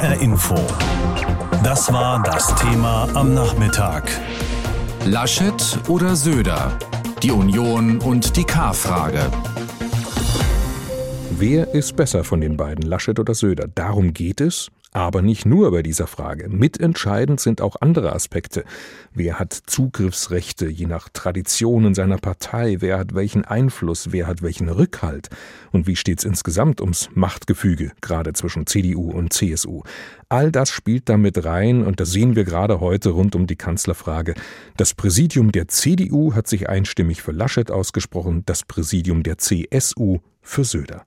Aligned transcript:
HR 0.00 0.18
Info. 0.22 0.54
Das 1.62 1.92
war 1.92 2.22
das 2.22 2.54
Thema 2.54 3.06
am 3.12 3.34
Nachmittag. 3.34 4.10
Laschet 5.04 5.78
oder 5.88 6.16
Söder? 6.16 6.72
Die 7.22 7.30
Union 7.30 7.98
und 7.98 8.34
die 8.34 8.44
K-Frage. 8.44 9.30
Wer 11.32 11.74
ist 11.74 11.96
besser 11.96 12.24
von 12.24 12.40
den 12.40 12.56
beiden, 12.56 12.86
Laschet 12.86 13.18
oder 13.18 13.34
Söder? 13.34 13.68
Darum 13.68 14.14
geht 14.14 14.40
es. 14.40 14.70
Aber 14.92 15.22
nicht 15.22 15.46
nur 15.46 15.70
bei 15.70 15.82
dieser 15.82 16.08
Frage. 16.08 16.48
Mitentscheidend 16.48 17.38
sind 17.38 17.60
auch 17.60 17.76
andere 17.80 18.12
Aspekte. 18.12 18.64
Wer 19.14 19.38
hat 19.38 19.52
Zugriffsrechte 19.52 20.68
je 20.68 20.86
nach 20.86 21.08
Traditionen 21.08 21.94
seiner 21.94 22.18
Partei? 22.18 22.78
Wer 22.80 22.98
hat 22.98 23.14
welchen 23.14 23.44
Einfluss? 23.44 24.10
Wer 24.10 24.26
hat 24.26 24.42
welchen 24.42 24.68
Rückhalt? 24.68 25.28
Und 25.70 25.86
wie 25.86 25.94
steht 25.94 26.18
es 26.18 26.24
insgesamt 26.24 26.80
ums 26.80 27.08
Machtgefüge, 27.14 27.92
gerade 28.00 28.32
zwischen 28.32 28.66
CDU 28.66 29.12
und 29.12 29.32
CSU? 29.32 29.82
All 30.28 30.50
das 30.50 30.70
spielt 30.70 31.08
damit 31.08 31.44
rein 31.44 31.84
und 31.84 32.00
das 32.00 32.10
sehen 32.10 32.34
wir 32.34 32.44
gerade 32.44 32.80
heute 32.80 33.10
rund 33.10 33.36
um 33.36 33.46
die 33.46 33.56
Kanzlerfrage. 33.56 34.34
Das 34.76 34.94
Präsidium 34.94 35.52
der 35.52 35.68
CDU 35.68 36.34
hat 36.34 36.48
sich 36.48 36.68
einstimmig 36.68 37.22
für 37.22 37.32
Laschet 37.32 37.70
ausgesprochen, 37.70 38.42
das 38.44 38.64
Präsidium 38.64 39.22
der 39.22 39.38
CSU 39.38 40.18
für 40.42 40.64
Söder. 40.64 41.06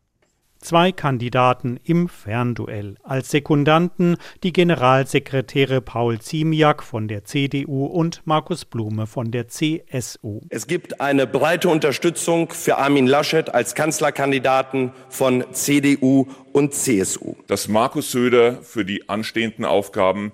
Zwei 0.64 0.94
Kandidaten 0.94 1.78
im 1.84 2.08
Fernduell. 2.08 2.96
Als 3.04 3.32
Sekundanten 3.32 4.16
die 4.44 4.54
Generalsekretäre 4.54 5.82
Paul 5.82 6.20
Ziemiak 6.20 6.84
von 6.84 7.10
der 7.10 7.26
CDU 7.26 7.86
und 7.86 8.22
Markus 8.24 8.64
Blume 8.64 9.06
von 9.06 9.30
der 9.32 9.50
CSU. 9.50 10.40
Es 10.48 10.66
gibt 10.66 11.02
eine 11.02 11.28
breite 11.28 11.68
Unterstützung 11.68 12.50
für 12.54 12.78
Armin 12.78 13.08
Laschet 13.08 13.54
als 13.54 13.76
Kanzlerkandidaten 13.76 14.94
von 15.10 15.44
CDU 15.52 16.28
und 16.54 16.74
CSU. 16.74 17.36
Dass 17.48 17.68
Markus 17.68 18.14
Söder 18.14 18.62
für 18.62 18.86
die 18.86 19.10
anstehenden 19.10 19.66
Aufgaben 19.66 20.32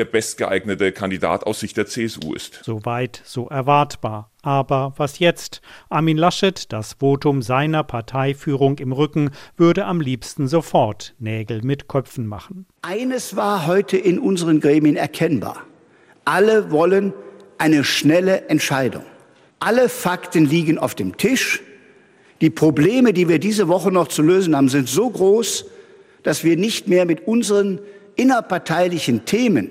der 0.00 0.06
bestgeeignete 0.06 0.92
Kandidat 0.92 1.44
aus 1.44 1.60
Sicht 1.60 1.76
der 1.76 1.84
CSU 1.84 2.32
ist. 2.32 2.60
Soweit 2.62 3.20
so 3.22 3.48
erwartbar. 3.48 4.30
Aber 4.40 4.94
was 4.96 5.18
jetzt? 5.18 5.60
Armin 5.90 6.16
Laschet, 6.16 6.72
das 6.72 6.94
Votum 6.94 7.42
seiner 7.42 7.84
Parteiführung 7.84 8.78
im 8.78 8.92
Rücken, 8.92 9.30
würde 9.58 9.84
am 9.84 10.00
liebsten 10.00 10.48
sofort 10.48 11.14
Nägel 11.18 11.60
mit 11.60 11.86
Köpfen 11.86 12.26
machen. 12.26 12.64
Eines 12.80 13.36
war 13.36 13.66
heute 13.66 13.98
in 13.98 14.18
unseren 14.18 14.60
Gremien 14.60 14.96
erkennbar. 14.96 15.66
Alle 16.24 16.70
wollen 16.70 17.12
eine 17.58 17.84
schnelle 17.84 18.48
Entscheidung. 18.48 19.04
Alle 19.58 19.90
Fakten 19.90 20.46
liegen 20.46 20.78
auf 20.78 20.94
dem 20.94 21.18
Tisch. 21.18 21.60
Die 22.40 22.48
Probleme, 22.48 23.12
die 23.12 23.28
wir 23.28 23.38
diese 23.38 23.68
Woche 23.68 23.92
noch 23.92 24.08
zu 24.08 24.22
lösen 24.22 24.56
haben, 24.56 24.70
sind 24.70 24.88
so 24.88 25.10
groß, 25.10 25.66
dass 26.22 26.42
wir 26.42 26.56
nicht 26.56 26.88
mehr 26.88 27.04
mit 27.04 27.26
unseren 27.26 27.80
innerparteilichen 28.16 29.26
Themen 29.26 29.70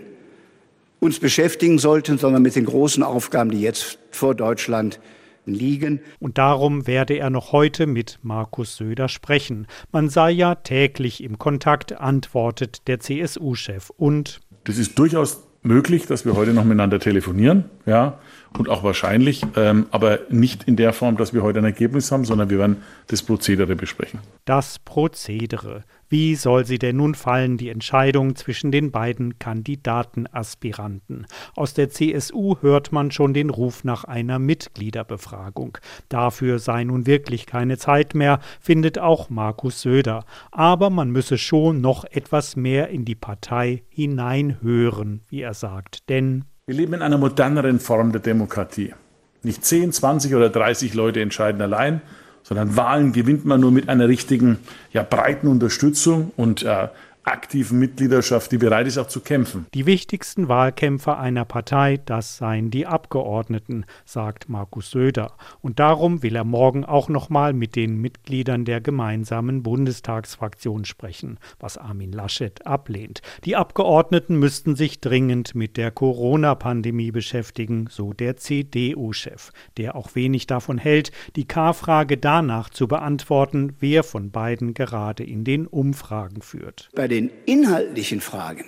uns 0.99 1.19
beschäftigen 1.19 1.79
sollten, 1.79 2.17
sondern 2.17 2.41
mit 2.41 2.55
den 2.55 2.65
großen 2.65 3.03
Aufgaben, 3.03 3.51
die 3.51 3.61
jetzt 3.61 3.99
vor 4.11 4.35
Deutschland 4.35 4.99
liegen. 5.45 6.01
Und 6.19 6.37
darum 6.37 6.87
werde 6.87 7.17
er 7.17 7.29
noch 7.29 7.51
heute 7.51 7.87
mit 7.87 8.19
Markus 8.21 8.75
Söder 8.75 9.09
sprechen. 9.09 9.67
Man 9.91 10.09
sei 10.09 10.31
ja 10.31 10.55
täglich 10.55 11.23
im 11.23 11.37
Kontakt, 11.37 11.93
antwortet 11.93 12.87
der 12.87 12.99
CSU-Chef. 12.99 13.89
Und 13.97 14.41
das 14.65 14.77
ist 14.77 14.99
durchaus 14.99 15.43
möglich, 15.61 16.05
dass 16.05 16.25
wir 16.25 16.35
heute 16.35 16.53
noch 16.53 16.63
miteinander 16.63 16.99
telefonieren, 16.99 17.65
ja, 17.85 18.19
und 18.57 18.69
auch 18.69 18.83
wahrscheinlich, 18.83 19.45
ähm, 19.55 19.87
aber 19.91 20.19
nicht 20.29 20.63
in 20.63 20.75
der 20.75 20.93
Form, 20.93 21.17
dass 21.17 21.33
wir 21.33 21.43
heute 21.43 21.59
ein 21.59 21.65
Ergebnis 21.65 22.11
haben, 22.11 22.25
sondern 22.25 22.49
wir 22.49 22.57
werden 22.57 22.77
das 23.07 23.23
Prozedere 23.23 23.75
besprechen. 23.75 24.19
Das 24.45 24.79
Prozedere. 24.79 25.83
Wie 26.11 26.33
soll 26.33 26.65
sie 26.65 26.79
denn 26.79 26.97
nun 26.97 27.13
fallen, 27.13 27.57
die 27.57 27.69
Entscheidung 27.69 28.35
zwischen 28.35 28.71
den 28.71 28.89
beiden 28.89 29.37
Kandidatenaspiranten? 29.37 31.27
Aus 31.55 31.75
der 31.75 31.91
CSU 31.91 32.55
hört 32.61 32.91
man 32.91 33.11
schon 33.11 33.35
den 33.35 33.51
Ruf 33.51 33.83
nach 33.83 34.05
einer 34.05 34.39
Mitgliederbefragung. 34.39 35.77
Dafür 36.09 36.57
sei 36.57 36.83
nun 36.83 37.05
wirklich 37.05 37.45
keine 37.45 37.77
Zeit 37.77 38.15
mehr, 38.15 38.39
findet 38.59 38.97
auch 38.97 39.29
Markus 39.29 39.81
Söder. 39.81 40.25
Aber 40.51 40.89
man 40.89 41.11
müsse 41.11 41.37
schon 41.37 41.79
noch 41.79 42.05
etwas 42.05 42.55
mehr 42.55 42.89
in 42.89 43.05
die 43.05 43.15
Partei 43.15 43.83
hineinhören, 43.89 45.21
wie 45.29 45.41
er 45.41 45.53
sagt. 45.53 46.09
Denn 46.09 46.45
wir 46.69 46.75
leben 46.75 46.93
in 46.93 47.01
einer 47.01 47.17
moderneren 47.17 47.79
Form 47.79 48.11
der 48.11 48.21
Demokratie. 48.21 48.93
Nicht 49.41 49.65
10, 49.65 49.91
20 49.91 50.35
oder 50.35 50.51
30 50.51 50.93
Leute 50.93 51.19
entscheiden 51.19 51.63
allein, 51.63 52.03
sondern 52.43 52.77
Wahlen 52.77 53.11
gewinnt 53.11 53.43
man 53.43 53.59
nur 53.59 53.71
mit 53.71 53.89
einer 53.89 54.07
richtigen, 54.07 54.59
ja, 54.93 55.01
breiten 55.01 55.47
Unterstützung 55.47 56.31
und 56.37 56.61
äh, 56.61 56.89
aktiven 57.31 57.79
Mitgliedschaft, 57.79 58.51
die 58.51 58.57
bereit 58.57 58.87
ist, 58.87 58.97
auch 58.97 59.07
zu 59.07 59.21
kämpfen. 59.21 59.65
Die 59.73 59.85
wichtigsten 59.85 60.47
Wahlkämpfer 60.47 61.19
einer 61.19 61.45
Partei, 61.45 61.99
das 62.05 62.37
seien 62.37 62.71
die 62.71 62.87
Abgeordneten, 62.87 63.85
sagt 64.05 64.49
Markus 64.49 64.91
Söder. 64.91 65.33
Und 65.61 65.79
darum 65.79 66.23
will 66.23 66.35
er 66.35 66.43
morgen 66.43 66.85
auch 66.85 67.09
nochmal 67.09 67.53
mit 67.53 67.75
den 67.75 67.97
Mitgliedern 67.97 68.65
der 68.65 68.81
gemeinsamen 68.81 69.63
Bundestagsfraktion 69.63 70.85
sprechen, 70.85 71.39
was 71.59 71.77
Armin 71.77 72.11
Laschet 72.11 72.65
ablehnt. 72.65 73.21
Die 73.45 73.55
Abgeordneten 73.55 74.37
müssten 74.37 74.75
sich 74.75 75.01
dringend 75.01 75.55
mit 75.55 75.77
der 75.77 75.91
Corona-Pandemie 75.91 77.11
beschäftigen, 77.11 77.87
so 77.89 78.13
der 78.13 78.37
CDU-Chef, 78.37 79.51
der 79.77 79.95
auch 79.95 80.15
wenig 80.15 80.47
davon 80.47 80.77
hält, 80.77 81.11
die 81.35 81.45
K-Frage 81.45 82.17
danach 82.17 82.69
zu 82.69 82.87
beantworten, 82.87 83.75
wer 83.79 84.03
von 84.03 84.31
beiden 84.31 84.73
gerade 84.73 85.23
in 85.23 85.43
den 85.43 85.67
Umfragen 85.67 86.41
führt. 86.41 86.89
Bei 86.95 87.07
den 87.07 87.18
inhaltlichen 87.45 88.21
Fragen 88.21 88.65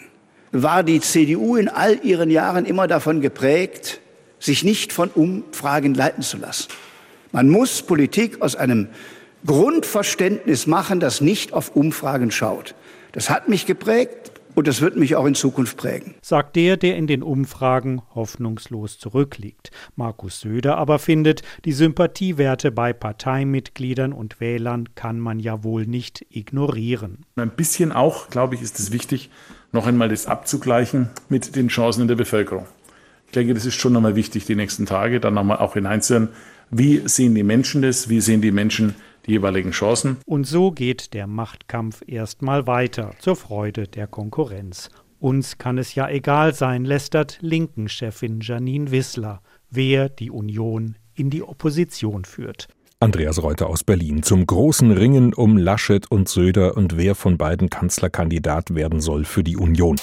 war 0.52 0.84
die 0.84 1.00
CDU 1.00 1.56
in 1.56 1.70
all 1.70 2.04
ihren 2.04 2.30
Jahren 2.30 2.66
immer 2.66 2.88
davon 2.88 3.22
geprägt, 3.22 4.02
sich 4.40 4.64
nicht 4.64 4.92
von 4.92 5.10
Umfragen 5.10 5.94
leiten 5.94 6.24
zu 6.24 6.38
lassen. 6.38 6.68
Man 7.32 7.48
muss 7.48 7.82
Politik 7.84 8.42
aus 8.42 8.56
einem 8.56 8.90
Grundverständnis 9.46 10.68
machen, 10.68 11.00
das 11.00 11.22
nicht 11.22 11.54
auf 11.54 11.76
Umfragen 11.76 12.32
schaut. 12.32 12.76
Das 13.14 13.30
hat 13.30 13.48
mich 13.48 13.66
geprägt. 13.66 14.21
Und 14.54 14.68
das 14.68 14.82
wird 14.82 14.98
mich 14.98 15.16
auch 15.16 15.26
in 15.26 15.36
Zukunft 15.36 15.78
prägen. 15.78 16.16
Sagt 16.22 16.56
der, 16.56 16.78
der 16.78 16.98
in 16.98 17.08
den 17.08 17.24
Umfragen 17.24 18.02
hoffnungslos 18.14 19.00
zurückliegt. 19.00 19.72
Markus 19.96 20.42
Söder 20.42 20.78
aber 20.78 21.00
findet, 21.00 21.42
die 21.66 21.72
Sympathiewerte 21.72 22.72
bei 22.72 22.94
Parteimitgliedern 22.94 24.14
und 24.14 24.40
Wählern 24.40 24.90
kann 24.96 25.20
man 25.20 25.40
ja 25.40 25.64
wohl 25.64 25.86
nicht 25.86 26.26
ignorieren. 26.30 27.26
Ein 27.36 27.52
bisschen 27.52 27.92
auch, 27.92 28.30
glaube 28.30 28.56
ich, 28.56 28.62
ist 28.62 28.80
es 28.80 28.92
wichtig, 28.92 29.30
noch 29.72 29.88
einmal 29.88 30.10
das 30.10 30.26
abzugleichen 30.26 31.10
mit 31.30 31.56
den 31.56 31.70
Chancen 31.70 32.02
in 32.02 32.08
der 32.08 32.16
Bevölkerung. 32.16 32.66
Ich 33.28 33.34
denke, 33.34 33.54
das 33.54 33.66
ist 33.66 33.76
schon 33.76 33.94
nochmal 33.94 34.18
wichtig, 34.18 34.46
die 34.46 34.56
nächsten 34.56 34.86
Tage 34.86 35.22
dann 35.22 35.34
nochmal 35.34 35.60
auch 35.60 35.76
hineinzuhören. 35.76 36.30
Wie 36.70 37.02
sehen 37.06 37.36
die 37.36 37.44
Menschen 37.44 37.82
das? 37.82 38.10
Wie 38.10 38.20
sehen 38.20 38.42
die 38.42 38.52
Menschen 38.52 38.96
die 39.26 39.32
jeweiligen 39.32 39.72
Chancen. 39.72 40.18
Und 40.26 40.46
so 40.46 40.72
geht 40.72 41.14
der 41.14 41.28
Machtkampf 41.28 42.02
erstmal 42.06 42.68
weiter 42.68 43.12
zur 43.20 43.36
Freude 43.36 43.88
der 43.88 44.08
Konkurrenz. 44.08 44.90
Uns 45.20 45.58
kann 45.58 45.78
es 45.78 45.94
ja 45.94 46.10
egal 46.10 46.54
sein, 46.54 46.84
lästert 46.84 47.38
Linken-Chefin 47.42 48.40
Janine 48.42 48.90
Wissler, 48.90 49.42
wer 49.70 50.10
die 50.10 50.32
Union 50.32 50.96
in 51.14 51.30
die 51.30 51.44
Opposition 51.44 52.26
führt. 52.26 52.68
Andreas 53.00 53.42
Reuter 53.42 53.68
aus 53.68 53.84
Berlin 53.84 54.22
zum 54.22 54.46
großen 54.46 54.92
Ringen 54.92 55.34
um 55.34 55.58
Laschet 55.58 56.10
und 56.12 56.30
Söder 56.30 56.78
und 56.78 56.98
wer 56.98 57.16
von 57.16 57.38
beiden 57.38 57.70
Kanzlerkandidat 57.70 58.76
werden 58.76 59.02
soll 59.02 59.26
für 59.26 59.44
die 59.44 59.58
Union. 59.58 59.98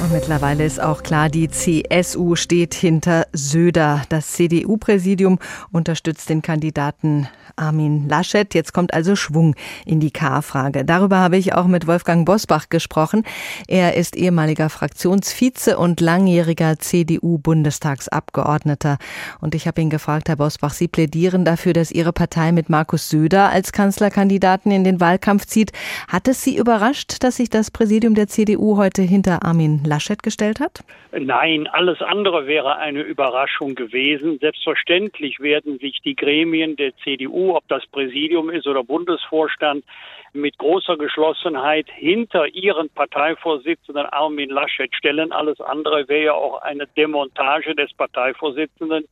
Und 0.00 0.12
mittlerweile 0.12 0.64
ist 0.64 0.80
auch 0.80 1.02
klar, 1.02 1.28
die 1.28 1.48
CSU 1.48 2.36
steht 2.36 2.74
hinter 2.74 3.26
Söder. 3.32 4.02
Das 4.08 4.30
CDU-Präsidium 4.32 5.40
unterstützt 5.72 6.28
den 6.28 6.40
Kandidaten 6.40 7.26
Armin 7.56 8.08
Laschet. 8.08 8.54
Jetzt 8.54 8.72
kommt 8.72 8.94
also 8.94 9.16
Schwung 9.16 9.56
in 9.84 9.98
die 9.98 10.12
K-Frage. 10.12 10.84
Darüber 10.84 11.18
habe 11.18 11.36
ich 11.36 11.54
auch 11.54 11.66
mit 11.66 11.88
Wolfgang 11.88 12.24
Bosbach 12.24 12.68
gesprochen. 12.68 13.24
Er 13.66 13.96
ist 13.96 14.14
ehemaliger 14.16 14.70
Fraktionsvize 14.70 15.76
und 15.76 16.00
langjähriger 16.00 16.78
CDU-Bundestagsabgeordneter. 16.78 18.98
Und 19.40 19.56
ich 19.56 19.66
habe 19.66 19.80
ihn 19.80 19.90
gefragt, 19.90 20.28
Herr 20.28 20.36
Bosbach, 20.36 20.74
Sie 20.74 20.86
plädieren 20.86 21.44
dafür, 21.44 21.72
dass 21.72 21.90
Ihre 21.90 22.12
Partei 22.12 22.52
mit 22.52 22.70
Markus 22.70 23.08
Söder 23.08 23.50
als 23.50 23.72
Kanzlerkandidaten 23.72 24.70
in 24.70 24.84
den 24.84 25.00
Wahlkampf 25.00 25.46
zieht. 25.46 25.72
Hat 26.06 26.28
es 26.28 26.44
Sie 26.44 26.56
überrascht, 26.56 27.24
dass 27.24 27.34
sich 27.36 27.50
das 27.50 27.72
Präsidium 27.72 28.14
der 28.14 28.28
CDU 28.28 28.76
heute 28.76 29.02
hinter 29.02 29.44
Armin 29.44 29.87
Laschet 29.88 30.22
gestellt 30.22 30.60
hat? 30.60 30.84
Nein, 31.12 31.66
alles 31.66 32.00
andere 32.02 32.46
wäre 32.46 32.76
eine 32.76 33.02
Überraschung 33.02 33.74
gewesen. 33.74 34.38
Selbstverständlich 34.38 35.40
werden 35.40 35.78
sich 35.78 36.00
die 36.04 36.14
Gremien 36.14 36.76
der 36.76 36.96
CDU, 36.98 37.54
ob 37.56 37.66
das 37.68 37.86
Präsidium 37.86 38.50
ist 38.50 38.66
oder 38.66 38.84
Bundesvorstand, 38.84 39.84
mit 40.32 40.58
großer 40.58 40.96
Geschlossenheit 40.96 41.86
hinter 41.90 42.46
ihren 42.48 42.90
Parteivorsitzenden 42.90 44.06
Armin 44.06 44.50
Laschet 44.50 44.94
stellen. 44.94 45.32
Alles 45.32 45.60
andere 45.60 46.08
wäre 46.08 46.24
ja 46.24 46.32
auch 46.34 46.60
eine 46.62 46.86
Demontage 46.86 47.74
des 47.74 47.92
Parteivorsitzenden, 47.94 49.04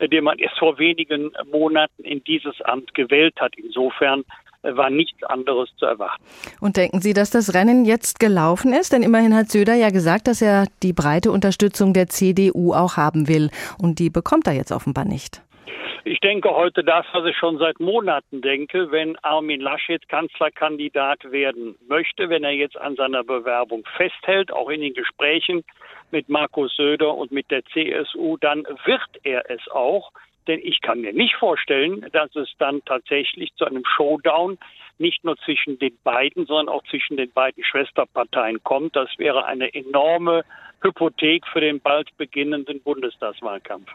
den 0.00 0.24
man 0.24 0.38
erst 0.38 0.58
vor 0.58 0.78
wenigen 0.78 1.32
Monaten 1.52 2.02
in 2.04 2.24
dieses 2.24 2.60
Amt 2.62 2.94
gewählt 2.94 3.34
hat. 3.40 3.54
Insofern 3.56 4.24
war 4.62 4.90
nichts 4.90 5.22
anderes 5.24 5.70
zu 5.76 5.86
erwarten. 5.86 6.22
Und 6.60 6.76
denken 6.76 7.00
Sie, 7.00 7.12
dass 7.12 7.30
das 7.30 7.54
Rennen 7.54 7.84
jetzt 7.84 8.20
gelaufen 8.20 8.72
ist? 8.72 8.92
Denn 8.92 9.02
immerhin 9.02 9.34
hat 9.34 9.50
Söder 9.50 9.74
ja 9.74 9.90
gesagt, 9.90 10.28
dass 10.28 10.42
er 10.42 10.66
die 10.82 10.92
breite 10.92 11.30
Unterstützung 11.30 11.92
der 11.92 12.08
CDU 12.08 12.72
auch 12.72 12.96
haben 12.96 13.28
will. 13.28 13.50
Und 13.78 13.98
die 13.98 14.10
bekommt 14.10 14.46
er 14.46 14.54
jetzt 14.54 14.72
offenbar 14.72 15.04
nicht. 15.04 15.42
Ich 16.04 16.18
denke 16.18 16.50
heute 16.50 16.82
das, 16.82 17.06
was 17.12 17.24
ich 17.26 17.36
schon 17.36 17.58
seit 17.58 17.78
Monaten 17.78 18.40
denke, 18.40 18.90
wenn 18.90 19.16
Armin 19.18 19.60
Laschet 19.60 20.08
Kanzlerkandidat 20.08 21.30
werden 21.30 21.76
möchte, 21.86 22.28
wenn 22.28 22.42
er 22.42 22.50
jetzt 22.50 22.76
an 22.76 22.96
seiner 22.96 23.22
Bewerbung 23.22 23.84
festhält, 23.96 24.52
auch 24.52 24.68
in 24.68 24.80
den 24.80 24.94
Gesprächen 24.94 25.62
mit 26.10 26.28
Markus 26.28 26.74
Söder 26.74 27.14
und 27.14 27.30
mit 27.30 27.50
der 27.52 27.64
CSU, 27.66 28.36
dann 28.36 28.64
wird 28.84 29.02
er 29.22 29.48
es 29.48 29.60
auch. 29.70 30.10
Denn 30.46 30.60
ich 30.62 30.80
kann 30.80 31.00
mir 31.00 31.12
nicht 31.12 31.36
vorstellen, 31.36 32.06
dass 32.12 32.34
es 32.36 32.48
dann 32.58 32.82
tatsächlich 32.84 33.54
zu 33.54 33.64
einem 33.64 33.84
Showdown 33.96 34.58
nicht 34.98 35.24
nur 35.24 35.36
zwischen 35.38 35.78
den 35.78 35.96
beiden, 36.04 36.46
sondern 36.46 36.68
auch 36.68 36.82
zwischen 36.84 37.16
den 37.16 37.30
beiden 37.32 37.64
Schwesterparteien 37.64 38.62
kommt. 38.62 38.96
Das 38.96 39.08
wäre 39.18 39.46
eine 39.46 39.72
enorme 39.74 40.44
Hypothek 40.82 41.46
für 41.46 41.60
den 41.60 41.80
bald 41.80 42.16
beginnenden 42.16 42.80
Bundestagswahlkampf. 42.82 43.88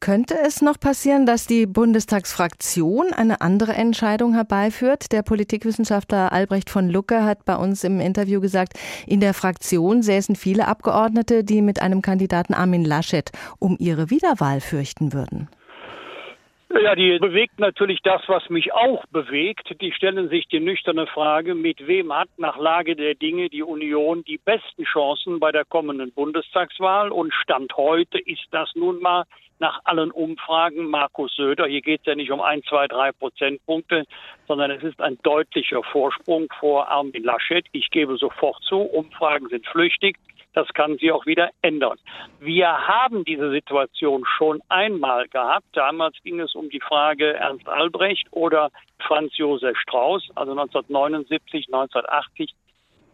Könnte 0.00 0.36
es 0.38 0.62
noch 0.62 0.78
passieren, 0.78 1.26
dass 1.26 1.48
die 1.48 1.66
Bundestagsfraktion 1.66 3.12
eine 3.12 3.40
andere 3.40 3.72
Entscheidung 3.72 4.32
herbeiführt? 4.32 5.10
Der 5.10 5.22
Politikwissenschaftler 5.22 6.32
Albrecht 6.32 6.70
von 6.70 6.88
Lucke 6.88 7.24
hat 7.24 7.44
bei 7.44 7.56
uns 7.56 7.82
im 7.82 7.98
Interview 7.98 8.40
gesagt, 8.40 8.74
in 9.08 9.18
der 9.18 9.34
Fraktion 9.34 10.02
säßen 10.02 10.36
viele 10.36 10.68
Abgeordnete, 10.68 11.42
die 11.42 11.62
mit 11.62 11.82
einem 11.82 12.00
Kandidaten 12.00 12.54
Armin 12.54 12.84
Laschet 12.84 13.32
um 13.58 13.76
ihre 13.80 14.08
Wiederwahl 14.08 14.60
fürchten 14.60 15.12
würden. 15.12 15.48
Ja, 16.70 16.94
die 16.94 17.18
bewegt 17.18 17.58
natürlich 17.58 18.00
das, 18.02 18.20
was 18.26 18.50
mich 18.50 18.74
auch 18.74 19.04
bewegt. 19.06 19.80
Die 19.80 19.90
stellen 19.92 20.28
sich 20.28 20.46
die 20.48 20.60
nüchterne 20.60 21.06
Frage, 21.06 21.54
mit 21.54 21.86
wem 21.86 22.12
hat 22.12 22.28
nach 22.36 22.58
Lage 22.58 22.94
der 22.94 23.14
Dinge 23.14 23.48
die 23.48 23.62
Union 23.62 24.22
die 24.24 24.36
besten 24.36 24.84
Chancen 24.84 25.40
bei 25.40 25.50
der 25.50 25.64
kommenden 25.64 26.12
Bundestagswahl? 26.12 27.10
Und 27.10 27.32
Stand 27.32 27.74
heute 27.76 28.18
ist 28.18 28.46
das 28.50 28.70
nun 28.74 29.00
mal 29.00 29.24
nach 29.58 29.80
allen 29.84 30.10
Umfragen 30.10 30.88
Markus 30.90 31.34
Söder. 31.34 31.66
Hier 31.66 31.80
geht 31.80 32.00
es 32.00 32.06
ja 32.06 32.14
nicht 32.14 32.30
um 32.30 32.40
ein, 32.42 32.62
zwei, 32.64 32.86
drei 32.86 33.12
Prozentpunkte, 33.12 34.04
sondern 34.46 34.70
es 34.70 34.82
ist 34.82 35.00
ein 35.00 35.18
deutlicher 35.22 35.82
Vorsprung 35.82 36.48
vor 36.60 36.88
Armin 36.88 37.24
Laschet. 37.24 37.64
Ich 37.72 37.90
gebe 37.90 38.16
sofort 38.18 38.62
zu, 38.62 38.80
Umfragen 38.80 39.48
sind 39.48 39.66
flüchtig. 39.66 40.16
Das 40.58 40.66
kann 40.74 40.98
sich 40.98 41.12
auch 41.12 41.24
wieder 41.24 41.50
ändern. 41.62 41.98
Wir 42.40 42.66
haben 42.66 43.24
diese 43.24 43.48
Situation 43.52 44.24
schon 44.36 44.60
einmal 44.68 45.28
gehabt. 45.28 45.66
Damals 45.74 46.16
ging 46.24 46.40
es 46.40 46.56
um 46.56 46.68
die 46.68 46.80
Frage 46.80 47.34
Ernst 47.34 47.68
Albrecht 47.68 48.26
oder 48.32 48.70
Franz 48.98 49.36
Josef 49.36 49.78
Strauß, 49.78 50.30
also 50.34 50.50
1979, 50.50 51.66
1980. 51.72 52.52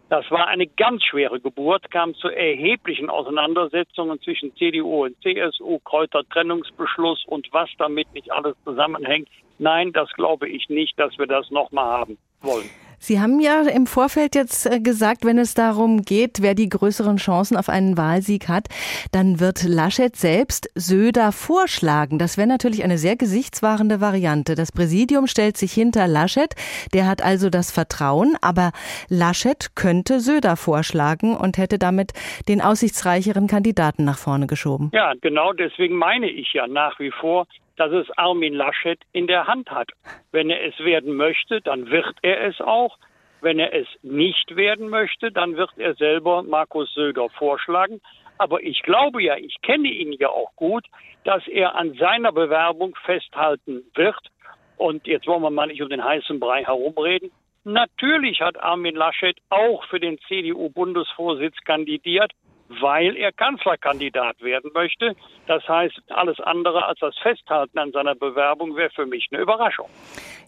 Das 0.08 0.30
war 0.30 0.46
eine 0.46 0.66
ganz 0.66 1.04
schwere 1.04 1.38
Geburt, 1.38 1.90
kam 1.90 2.14
zu 2.14 2.28
erheblichen 2.28 3.10
Auseinandersetzungen 3.10 4.18
zwischen 4.22 4.56
CDU 4.56 5.04
und 5.04 5.20
CSU, 5.20 5.80
Kräutertrennungsbeschluss 5.80 7.26
und 7.26 7.46
was 7.52 7.68
damit 7.76 8.10
nicht 8.14 8.32
alles 8.32 8.56
zusammenhängt. 8.64 9.28
Nein, 9.58 9.92
das 9.92 10.08
glaube 10.14 10.48
ich 10.48 10.70
nicht, 10.70 10.98
dass 10.98 11.18
wir 11.18 11.26
das 11.26 11.50
nochmal 11.50 11.90
haben 11.90 12.18
wollen. 12.40 12.70
Sie 13.04 13.20
haben 13.20 13.38
ja 13.38 13.60
im 13.68 13.86
Vorfeld 13.86 14.34
jetzt 14.34 14.64
äh, 14.64 14.80
gesagt, 14.80 15.26
wenn 15.26 15.36
es 15.36 15.52
darum 15.52 16.06
geht, 16.06 16.40
wer 16.40 16.54
die 16.54 16.70
größeren 16.70 17.18
Chancen 17.18 17.54
auf 17.54 17.68
einen 17.68 17.98
Wahlsieg 17.98 18.48
hat, 18.48 18.68
dann 19.12 19.40
wird 19.40 19.62
Laschet 19.62 20.16
selbst 20.16 20.70
Söder 20.74 21.30
vorschlagen. 21.30 22.18
Das 22.18 22.38
wäre 22.38 22.48
natürlich 22.48 22.82
eine 22.82 22.96
sehr 22.96 23.16
gesichtswahrende 23.16 24.00
Variante. 24.00 24.54
Das 24.54 24.72
Präsidium 24.72 25.26
stellt 25.26 25.58
sich 25.58 25.74
hinter 25.74 26.08
Laschet, 26.08 26.54
der 26.94 27.06
hat 27.06 27.20
also 27.20 27.50
das 27.50 27.70
Vertrauen, 27.70 28.38
aber 28.40 28.72
Laschet 29.10 29.76
könnte 29.76 30.20
Söder 30.20 30.56
vorschlagen 30.56 31.36
und 31.36 31.58
hätte 31.58 31.78
damit 31.78 32.12
den 32.48 32.62
aussichtsreicheren 32.62 33.48
Kandidaten 33.48 34.04
nach 34.04 34.16
vorne 34.16 34.46
geschoben. 34.46 34.88
Ja, 34.94 35.12
genau 35.20 35.52
deswegen 35.52 35.96
meine 35.96 36.30
ich 36.30 36.54
ja 36.54 36.66
nach 36.66 36.98
wie 36.98 37.10
vor, 37.10 37.46
dass 37.76 37.92
es 37.92 38.10
Armin 38.16 38.54
Laschet 38.54 39.00
in 39.12 39.26
der 39.26 39.46
Hand 39.46 39.70
hat. 39.70 39.90
Wenn 40.32 40.50
er 40.50 40.64
es 40.64 40.78
werden 40.80 41.14
möchte, 41.14 41.60
dann 41.60 41.90
wird 41.90 42.16
er 42.22 42.46
es 42.46 42.60
auch. 42.60 42.98
Wenn 43.40 43.58
er 43.58 43.74
es 43.74 43.86
nicht 44.02 44.56
werden 44.56 44.88
möchte, 44.88 45.30
dann 45.30 45.56
wird 45.56 45.70
er 45.76 45.94
selber 45.94 46.42
Markus 46.42 46.92
Söder 46.94 47.28
vorschlagen. 47.30 48.00
Aber 48.38 48.62
ich 48.62 48.82
glaube 48.82 49.22
ja, 49.22 49.36
ich 49.36 49.56
kenne 49.62 49.88
ihn 49.88 50.12
ja 50.12 50.28
auch 50.28 50.54
gut, 50.56 50.86
dass 51.24 51.46
er 51.46 51.74
an 51.76 51.94
seiner 51.94 52.32
Bewerbung 52.32 52.96
festhalten 53.04 53.82
wird. 53.94 54.30
Und 54.76 55.06
jetzt 55.06 55.26
wollen 55.26 55.42
wir 55.42 55.50
mal 55.50 55.66
nicht 55.66 55.82
um 55.82 55.88
den 55.88 56.04
heißen 56.04 56.40
Brei 56.40 56.64
herumreden. 56.64 57.30
Natürlich 57.64 58.40
hat 58.40 58.60
Armin 58.60 58.94
Laschet 58.94 59.36
auch 59.50 59.84
für 59.84 60.00
den 60.00 60.18
CDU-Bundesvorsitz 60.28 61.56
kandidiert 61.64 62.32
weil 62.68 63.16
er 63.16 63.32
Kanzlerkandidat 63.32 64.40
werden 64.40 64.70
möchte. 64.74 65.14
Das 65.46 65.66
heißt, 65.68 66.00
alles 66.08 66.40
andere 66.40 66.86
als 66.86 66.98
das 67.00 67.16
Festhalten 67.18 67.78
an 67.78 67.92
seiner 67.92 68.14
Bewerbung 68.14 68.76
wäre 68.76 68.90
für 68.90 69.06
mich 69.06 69.28
eine 69.30 69.42
Überraschung. 69.42 69.88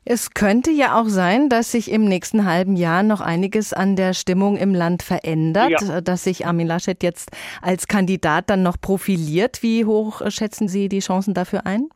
Es 0.05 0.35
könnte 0.35 0.71
ja 0.71 1.01
auch 1.01 1.07
sein, 1.07 1.49
dass 1.49 1.73
sich 1.73 1.91
im 1.91 2.05
nächsten 2.05 2.45
halben 2.45 2.77
Jahr 2.77 3.03
noch 3.03 3.21
einiges 3.21 3.73
an 3.73 3.97
der 3.97 4.15
Stimmung 4.15 4.57
im 4.57 4.73
Land 4.73 5.03
verändert, 5.03 5.83
ja. 5.83 6.01
dass 6.01 6.25
sich 6.25 6.47
Armin 6.47 6.69
Laschet 6.69 7.03
jetzt 7.03 7.37
als 7.61 7.89
Kandidat 7.89 8.49
dann 8.49 8.63
noch 8.63 8.81
profiliert. 8.81 9.63
Wie 9.63 9.85
hoch 9.85 10.23
schätzen 10.29 10.69
Sie 10.69 10.89
die 10.89 11.01
Chancen 11.01 11.35
dafür 11.35 11.67
ein? 11.67 11.89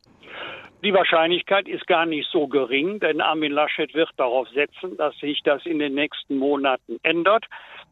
Die 0.83 0.95
Wahrscheinlichkeit 0.95 1.69
ist 1.69 1.87
gar 1.87 2.07
nicht 2.07 2.29
so 2.31 2.49
gering, 2.49 3.01
denn 3.01 3.21
Armin 3.21 3.53
Laschet 3.53 3.93
wird 3.95 4.09
darauf 4.17 4.49
setzen, 4.49 4.97
dass 4.97 5.15
sich 5.19 5.43
das 5.43 5.67
in 5.67 5.79
den 5.79 5.95
nächsten 5.95 6.39
Monaten 6.39 6.99
ändert. 7.03 7.45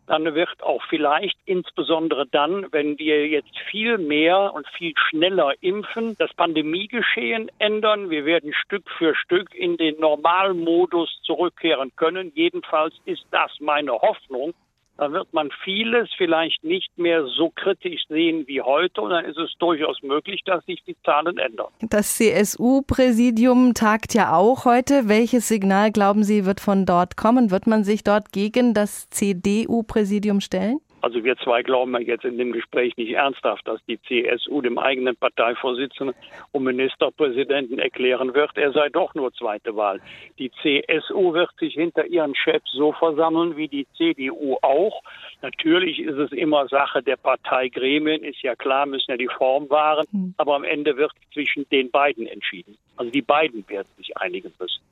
Dann 0.08 0.34
wird 0.34 0.62
auch 0.62 0.82
vielleicht 0.88 1.36
insbesondere 1.44 2.26
dann, 2.26 2.66
wenn 2.72 2.98
wir 2.98 3.28
jetzt 3.28 3.56
viel 3.70 3.98
mehr 3.98 4.54
und 4.54 4.66
viel 4.68 4.94
schneller 4.96 5.52
impfen, 5.60 6.16
das 6.18 6.32
Pandemiegeschehen 6.32 7.50
ändern. 7.58 8.08
Wir 8.08 8.24
werden 8.24 8.54
Stück 8.54 8.88
für 8.96 9.14
Stück 9.14 9.54
in 9.54 9.76
den 9.76 10.00
Normalmodus 10.00 11.20
zurückkehren 11.24 11.92
können. 11.96 12.32
Jedenfalls 12.34 12.94
ist 13.04 13.26
das 13.30 13.52
meine 13.60 13.92
Hoffnung. 13.92 14.54
Da 14.98 15.12
wird 15.12 15.32
man 15.32 15.50
vieles 15.62 16.10
vielleicht 16.16 16.64
nicht 16.64 16.98
mehr 16.98 17.24
so 17.24 17.50
kritisch 17.50 18.02
sehen 18.08 18.48
wie 18.48 18.60
heute 18.60 19.00
und 19.00 19.10
dann 19.10 19.24
ist 19.24 19.38
es 19.38 19.52
durchaus 19.60 20.02
möglich, 20.02 20.42
dass 20.44 20.64
sich 20.66 20.82
die 20.84 20.96
Zahlen 21.04 21.38
ändern. 21.38 21.68
Das 21.80 22.16
CSU-Präsidium 22.16 23.74
tagt 23.74 24.12
ja 24.14 24.34
auch 24.34 24.64
heute. 24.64 25.08
Welches 25.08 25.46
Signal 25.46 25.92
glauben 25.92 26.24
Sie 26.24 26.44
wird 26.44 26.58
von 26.58 26.84
dort 26.84 27.16
kommen? 27.16 27.52
Wird 27.52 27.68
man 27.68 27.84
sich 27.84 28.02
dort 28.02 28.32
gegen 28.32 28.74
das 28.74 29.08
CDU-Präsidium 29.10 30.40
stellen? 30.40 30.80
Also 31.00 31.22
wir 31.22 31.36
zwei 31.38 31.62
glauben 31.62 31.92
ja 31.92 32.00
jetzt 32.00 32.24
in 32.24 32.38
dem 32.38 32.52
Gespräch 32.52 32.96
nicht 32.96 33.12
ernsthaft, 33.12 33.66
dass 33.68 33.80
die 33.86 34.00
CSU 34.02 34.60
dem 34.60 34.78
eigenen 34.78 35.16
Parteivorsitzenden 35.16 36.14
und 36.52 36.64
Ministerpräsidenten 36.64 37.78
erklären 37.78 38.34
wird, 38.34 38.56
er 38.56 38.72
sei 38.72 38.88
doch 38.88 39.14
nur 39.14 39.32
zweite 39.32 39.76
Wahl. 39.76 40.00
Die 40.38 40.50
CSU 40.62 41.34
wird 41.34 41.50
sich 41.58 41.74
hinter 41.74 42.06
ihren 42.06 42.34
Chefs 42.34 42.70
so 42.72 42.92
versammeln 42.92 43.56
wie 43.56 43.68
die 43.68 43.86
CDU 43.96 44.56
auch. 44.62 45.02
Natürlich 45.42 46.00
ist 46.00 46.18
es 46.18 46.32
immer 46.32 46.66
Sache 46.68 47.02
der 47.02 47.16
Parteigremien, 47.16 48.24
ist 48.24 48.42
ja 48.42 48.56
klar, 48.56 48.86
müssen 48.86 49.10
ja 49.10 49.16
die 49.16 49.28
Form 49.28 49.70
wahren, 49.70 50.06
hm. 50.10 50.34
aber 50.36 50.56
am 50.56 50.64
Ende 50.64 50.96
wird 50.96 51.12
zwischen 51.32 51.68
den 51.70 51.90
beiden 51.90 52.26
entschieden. 52.26 52.76
Also 52.96 53.12
die 53.12 53.22
beiden 53.22 53.68
werden 53.68 53.88
sich 53.96 54.16
einigen 54.16 54.52
müssen. 54.58 54.82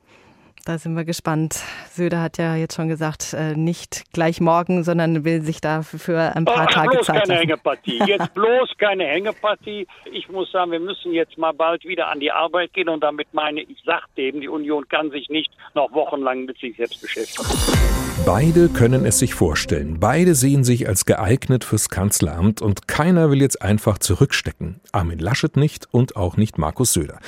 Da 0.67 0.79
sind 0.79 0.97
wir 0.97 1.05
gespannt. 1.05 1.63
Söder 1.93 2.21
hat 2.21 2.39
ja 2.39 2.57
jetzt 2.57 2.75
schon 2.75 2.89
gesagt, 2.89 3.35
äh, 3.35 3.55
nicht 3.55 4.03
gleich 4.13 4.41
morgen, 4.41 4.83
sondern 4.83 5.25
will 5.25 5.41
sich 5.43 5.61
da 5.61 5.83
für 5.83 6.35
ein 6.35 6.45
paar 6.45 6.67
Ach, 6.69 6.75
Tage 6.75 6.91
bloß 6.91 7.07
Zeit 7.07 7.21
keine 7.21 7.35
lassen. 7.35 7.39
Hängepartie. 7.39 8.03
Jetzt 8.09 8.35
bloß 8.35 8.73
keine 8.77 9.05
Hängepartie. 9.05 9.87
Ich 10.11 10.29
muss 10.29 10.51
sagen, 10.51 10.73
wir 10.73 10.81
müssen 10.81 11.13
jetzt 11.13 11.39
mal 11.39 11.53
bald 11.53 11.85
wieder 11.85 12.09
an 12.09 12.19
die 12.19 12.33
Arbeit 12.33 12.73
gehen 12.73 12.89
und 12.89 13.01
damit 13.01 13.33
meine 13.33 13.61
ich 13.61 13.81
Sachthemen. 13.85 14.41
Die 14.41 14.49
Union 14.49 14.89
kann 14.89 15.11
sich 15.11 15.29
nicht 15.29 15.53
noch 15.75 15.93
wochenlang 15.93 16.47
mit 16.47 16.59
sich 16.59 16.77
selbst 16.77 17.01
beschäftigen. 17.01 17.96
Beide 18.25 18.69
können 18.69 19.05
es 19.05 19.19
sich 19.19 19.35
vorstellen. 19.35 19.99
Beide 20.01 20.35
sehen 20.35 20.65
sich 20.65 20.89
als 20.89 21.05
geeignet 21.05 21.65
fürs 21.65 21.89
Kanzleramt 21.89 22.63
und 22.63 22.89
keiner 22.89 23.31
will 23.31 23.41
jetzt 23.41 23.63
einfach 23.63 23.99
zurückstecken. 23.99 24.81
Armin 24.91 25.19
Laschet 25.19 25.57
nicht 25.57 25.87
und 25.93 26.17
auch 26.17 26.37
nicht 26.37 26.59
Markus 26.59 26.93
Söder. 26.93 27.19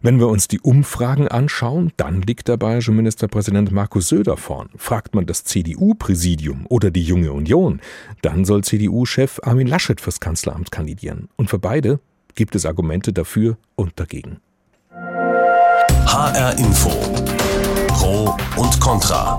Wenn 0.00 0.18
wir 0.18 0.28
uns 0.28 0.48
die 0.48 0.60
Umfragen 0.60 1.28
anschauen, 1.28 1.92
dann 1.96 2.22
liegt 2.22 2.48
der 2.48 2.56
bayerische 2.56 2.92
Ministerpräsident 2.92 3.70
Markus 3.70 4.08
Söder 4.08 4.36
vorn. 4.36 4.68
Fragt 4.76 5.14
man 5.14 5.26
das 5.26 5.44
CDU-Präsidium 5.44 6.66
oder 6.68 6.90
die 6.90 7.04
Junge 7.04 7.32
Union, 7.32 7.80
dann 8.20 8.44
soll 8.44 8.64
CDU-Chef 8.64 9.38
Armin 9.44 9.68
Laschet 9.68 10.00
fürs 10.00 10.20
Kanzleramt 10.20 10.72
kandidieren. 10.72 11.28
Und 11.36 11.50
für 11.50 11.58
beide 11.58 12.00
gibt 12.34 12.54
es 12.56 12.66
Argumente 12.66 13.12
dafür 13.12 13.56
und 13.76 13.92
dagegen. 13.96 14.40
HR 16.06 16.58
Info. 16.58 16.90
Pro 17.94 18.36
und 18.56 18.80
Contra. 18.80 19.36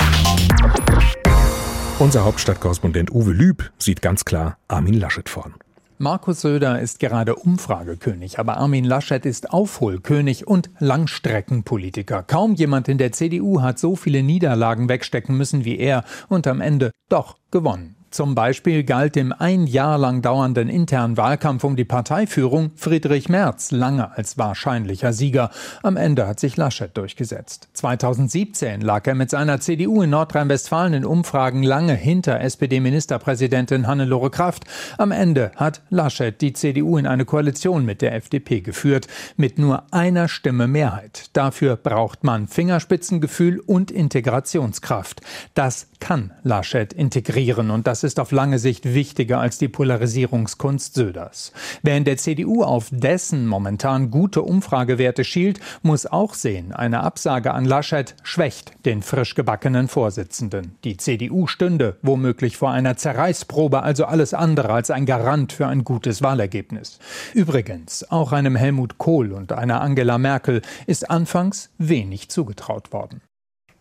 Unser 2.00 2.24
Hauptstadtkorrespondent 2.24 3.12
Uwe 3.12 3.32
Lüb 3.32 3.72
sieht 3.78 4.02
ganz 4.02 4.26
klar 4.26 4.58
Armin 4.68 4.94
Laschet 4.94 5.28
vorn. 5.28 5.56
Markus 5.98 6.42
Söder 6.42 6.80
ist 6.80 7.00
gerade 7.00 7.36
Umfragekönig, 7.36 8.40
aber 8.40 8.58
Armin 8.58 8.86
Laschet 8.86 9.26
ist 9.26 9.52
Aufholkönig 9.52 10.48
und 10.48 10.70
Langstreckenpolitiker. 10.80 12.24
Kaum 12.24 12.56
jemand 12.56 12.88
in 12.88 12.98
der 12.98 13.12
CDU 13.12 13.62
hat 13.62 13.80
so 13.80 13.96
viele 13.96 14.24
Niederlagen 14.24 14.90
wegstecken 14.90 15.38
müssen 15.38 15.66
wie 15.66 15.78
er 15.78 16.04
und 16.30 16.48
am 16.48 16.62
Ende 16.62 16.92
doch 17.10 17.38
gewonnen. 17.52 17.96
Zum 18.14 18.36
Beispiel 18.36 18.84
galt 18.84 19.18
im 19.18 19.34
ein 19.34 19.66
Jahr 19.66 19.98
lang 19.98 20.22
dauernden 20.22 20.70
internen 20.70 21.18
Wahlkampf 21.18 21.64
um 21.64 21.76
die 21.76 21.84
Parteiführung 21.84 22.70
Friedrich 22.76 23.28
Merz 23.28 23.72
lange 23.72 24.16
als 24.16 24.38
wahrscheinlicher 24.38 25.14
Sieger. 25.14 25.50
Am 25.82 25.98
Ende 25.98 26.28
hat 26.28 26.40
sich 26.40 26.56
Laschet 26.56 26.96
durchgesetzt. 26.96 27.70
2017 27.74 28.82
lag 28.82 29.08
er 29.08 29.16
mit 29.16 29.32
seiner 29.32 29.60
CDU 29.60 30.04
in 30.04 30.12
Nordrhein-Westfalen 30.12 30.94
in 30.94 31.06
Umfragen 31.06 31.64
lange 31.64 31.96
hinter 31.96 32.40
SPD-Ministerpräsidentin 32.40 33.88
Hannelore 33.88 34.30
Kraft. 34.30 34.66
Am 35.00 35.12
Ende 35.12 35.52
hat 35.56 35.82
Laschet 35.90 36.40
die 36.40 36.54
CDU 36.54 37.00
in 37.00 37.08
eine 37.08 37.26
Koalition 37.26 37.84
mit 37.84 38.04
der 38.04 38.14
FDP 38.14 38.62
geführt, 38.62 39.08
mit 39.38 39.58
nur 39.58 39.92
einer 39.92 40.28
Stimme 40.28 40.68
Mehrheit. 40.68 41.32
Dafür 41.34 41.78
braucht 41.78 42.24
man 42.24 42.48
Fingerspitzengefühl 42.48 43.60
und 43.60 43.90
Integrationskraft. 43.90 45.22
Das 45.56 45.88
kann 46.00 46.32
Laschet 46.44 46.94
integrieren 46.94 47.72
und 47.72 47.88
das 47.88 48.03
ist 48.04 48.20
auf 48.20 48.32
lange 48.32 48.60
Sicht 48.60 48.94
wichtiger 48.94 49.40
als 49.40 49.58
die 49.58 49.68
Polarisierungskunst 49.68 50.94
Söders. 50.94 51.52
Wer 51.82 51.98
in 51.98 52.04
der 52.04 52.18
CDU 52.18 52.64
auf 52.64 52.90
dessen 52.92 53.48
momentan 53.48 54.12
gute 54.12 54.42
Umfragewerte 54.42 55.24
schielt, 55.24 55.60
muss 55.82 56.06
auch 56.06 56.34
sehen, 56.34 56.74
eine 56.74 57.02
Absage 57.02 57.54
an 57.54 57.66
Laschet 57.66 58.16
schwächt 58.24 58.74
den 58.86 59.02
frisch 59.02 59.36
gebackenen 59.36 59.88
Vorsitzenden. 59.88 60.76
Die 60.84 60.98
CDU 60.98 61.48
stünde 61.48 61.98
womöglich 62.02 62.58
vor 62.58 62.72
einer 62.72 62.98
Zerreißprobe, 62.98 63.84
also 63.84 64.06
alles 64.06 64.34
andere 64.34 64.74
als 64.74 64.92
ein 64.92 65.06
Garant 65.06 65.54
für 65.54 65.68
ein 65.68 65.84
gutes 65.84 66.22
Wahlergebnis. 66.22 67.00
Übrigens, 67.34 68.10
auch 68.12 68.32
einem 68.32 68.56
Helmut 68.56 68.98
Kohl 68.98 69.32
und 69.32 69.52
einer 69.54 69.82
Angela 69.82 70.18
Merkel 70.18 70.62
ist 70.88 71.10
anfangs 71.10 71.70
wenig 71.78 72.30
zugetraut 72.30 72.92
worden. 72.94 73.22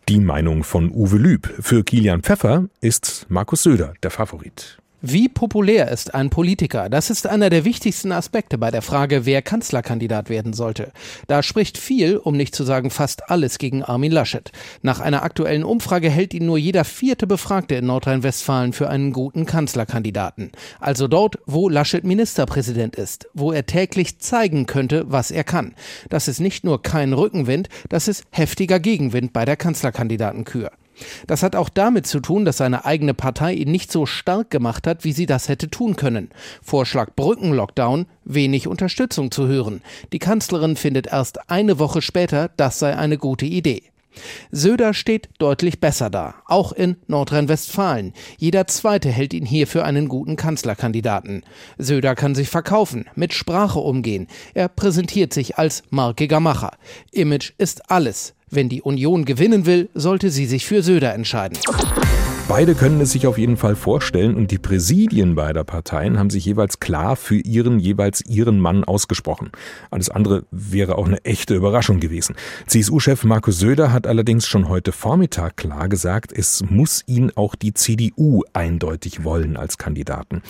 Die 0.09 0.19
Meinung 0.19 0.65
von 0.65 0.91
Uwe 0.91 1.15
Lüb. 1.15 1.47
Für 1.61 1.83
Kilian 1.83 2.23
Pfeffer 2.23 2.67
ist 2.81 3.25
Markus 3.29 3.63
Söder 3.63 3.93
der 4.03 4.11
Favorit. 4.11 4.82
Wie 5.05 5.27
populär 5.27 5.91
ist 5.91 6.15
ein 6.15 6.29
Politiker? 6.29 6.87
Das 6.87 7.09
ist 7.09 7.27
einer 7.27 7.49
der 7.49 7.65
wichtigsten 7.65 8.13
Aspekte 8.13 8.57
bei 8.57 8.71
der 8.71 8.81
Frage, 8.81 9.25
wer 9.25 9.41
Kanzlerkandidat 9.41 10.29
werden 10.29 10.53
sollte. 10.53 10.93
Da 11.27 11.43
spricht 11.43 11.77
viel, 11.77 12.15
um 12.15 12.37
nicht 12.37 12.55
zu 12.55 12.63
sagen 12.63 12.89
fast 12.89 13.29
alles 13.29 13.57
gegen 13.57 13.83
Armin 13.83 14.13
Laschet. 14.13 14.53
Nach 14.81 15.01
einer 15.01 15.23
aktuellen 15.23 15.65
Umfrage 15.65 16.09
hält 16.09 16.33
ihn 16.33 16.45
nur 16.45 16.57
jeder 16.57 16.85
vierte 16.85 17.27
Befragte 17.27 17.75
in 17.75 17.87
Nordrhein-Westfalen 17.87 18.71
für 18.71 18.89
einen 18.89 19.11
guten 19.11 19.45
Kanzlerkandidaten. 19.45 20.53
Also 20.79 21.09
dort, 21.09 21.37
wo 21.45 21.67
Laschet 21.67 22.05
Ministerpräsident 22.05 22.95
ist, 22.95 23.27
wo 23.33 23.51
er 23.51 23.65
täglich 23.65 24.19
zeigen 24.19 24.67
könnte, 24.67 25.03
was 25.07 25.31
er 25.31 25.43
kann. 25.43 25.75
Das 26.07 26.29
ist 26.29 26.39
nicht 26.39 26.63
nur 26.63 26.81
kein 26.81 27.11
Rückenwind, 27.11 27.67
das 27.89 28.07
ist 28.07 28.23
heftiger 28.31 28.79
Gegenwind 28.79 29.33
bei 29.33 29.43
der 29.43 29.57
Kanzlerkandidatenkür. 29.57 30.71
Das 31.27 31.43
hat 31.43 31.55
auch 31.55 31.69
damit 31.69 32.07
zu 32.07 32.19
tun, 32.19 32.45
dass 32.45 32.57
seine 32.57 32.85
eigene 32.85 33.13
Partei 33.13 33.53
ihn 33.53 33.71
nicht 33.71 33.91
so 33.91 34.05
stark 34.05 34.49
gemacht 34.49 34.87
hat, 34.87 35.03
wie 35.03 35.13
sie 35.13 35.25
das 35.25 35.49
hätte 35.49 35.69
tun 35.69 35.95
können. 35.95 36.29
Vorschlag 36.61 37.15
Brückenlockdown, 37.15 38.05
wenig 38.23 38.67
Unterstützung 38.67 39.31
zu 39.31 39.47
hören. 39.47 39.81
Die 40.11 40.19
Kanzlerin 40.19 40.75
findet 40.75 41.07
erst 41.07 41.49
eine 41.49 41.79
Woche 41.79 42.01
später, 42.01 42.51
das 42.57 42.79
sei 42.79 42.95
eine 42.95 43.17
gute 43.17 43.45
Idee. 43.45 43.83
Söder 44.51 44.93
steht 44.93 45.29
deutlich 45.39 45.79
besser 45.79 46.09
da, 46.09 46.35
auch 46.45 46.71
in 46.71 46.97
Nordrhein-Westfalen. 47.07 48.13
Jeder 48.37 48.67
Zweite 48.67 49.09
hält 49.09 49.33
ihn 49.33 49.45
hier 49.45 49.67
für 49.67 49.83
einen 49.83 50.07
guten 50.07 50.35
Kanzlerkandidaten. 50.35 51.43
Söder 51.77 52.15
kann 52.15 52.35
sich 52.35 52.49
verkaufen, 52.49 53.05
mit 53.15 53.33
Sprache 53.33 53.79
umgehen. 53.79 54.27
Er 54.53 54.67
präsentiert 54.67 55.33
sich 55.33 55.57
als 55.57 55.83
markiger 55.89 56.39
Macher. 56.39 56.77
Image 57.11 57.53
ist 57.57 57.89
alles. 57.89 58.35
Wenn 58.55 58.69
die 58.69 58.83
Union 58.83 59.25
gewinnen 59.25 59.65
will, 59.65 59.89
sollte 59.95 60.29
sie 60.29 60.45
sich 60.45 60.67
für 60.67 60.83
Söder 60.83 61.15
entscheiden. 61.15 61.57
Beide 62.49 62.75
können 62.75 62.99
es 62.99 63.11
sich 63.11 63.25
auf 63.25 63.37
jeden 63.37 63.55
Fall 63.55 63.75
vorstellen 63.75 64.35
und 64.35 64.51
die 64.51 64.57
Präsidien 64.57 65.33
beider 65.33 65.63
Parteien 65.63 66.19
haben 66.19 66.29
sich 66.29 66.43
jeweils 66.45 66.81
klar 66.81 67.15
für 67.15 67.37
ihren 67.37 67.79
jeweils 67.79 68.21
ihren 68.25 68.59
Mann 68.59 68.83
ausgesprochen. 68.83 69.49
Alles 69.91 70.09
andere 70.09 70.43
wäre 70.51 70.97
auch 70.97 71.07
eine 71.07 71.23
echte 71.23 71.55
Überraschung 71.55 72.01
gewesen. 72.01 72.35
CSU-Chef 72.67 73.23
Markus 73.23 73.59
Söder 73.59 73.93
hat 73.93 74.07
allerdings 74.07 74.45
schon 74.45 74.67
heute 74.67 74.91
Vormittag 74.91 75.55
klar 75.55 75.87
gesagt, 75.87 76.33
es 76.33 76.63
muss 76.69 77.03
ihn 77.07 77.31
auch 77.35 77.55
die 77.55 77.73
CDU 77.73 78.43
eindeutig 78.51 79.23
wollen 79.23 79.55
als 79.55 79.77
Kandidaten. 79.77 80.41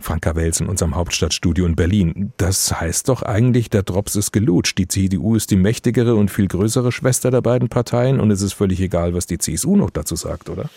Franka 0.00 0.34
Wels 0.34 0.60
in 0.60 0.66
unserem 0.66 0.96
Hauptstadtstudio 0.96 1.64
in 1.64 1.76
Berlin. 1.76 2.32
Das 2.38 2.80
heißt 2.80 3.08
doch 3.08 3.22
eigentlich, 3.22 3.70
der 3.70 3.84
Drops 3.84 4.16
ist 4.16 4.32
gelutscht. 4.32 4.78
Die 4.78 4.88
CDU 4.88 5.36
ist 5.36 5.52
die 5.52 5.56
mächtigere 5.56 6.16
und 6.16 6.30
viel 6.30 6.48
größere 6.48 6.90
Schwester 6.90 7.30
der 7.30 7.40
beiden 7.40 7.68
Parteien 7.68 8.20
und 8.20 8.32
es 8.32 8.42
ist 8.42 8.52
völlig 8.52 8.80
egal, 8.80 9.14
was 9.14 9.26
die 9.26 9.38
CSU 9.38 9.76
noch 9.76 9.90
dazu 9.90 10.16
sagt, 10.16 10.50
oder? 10.50 10.68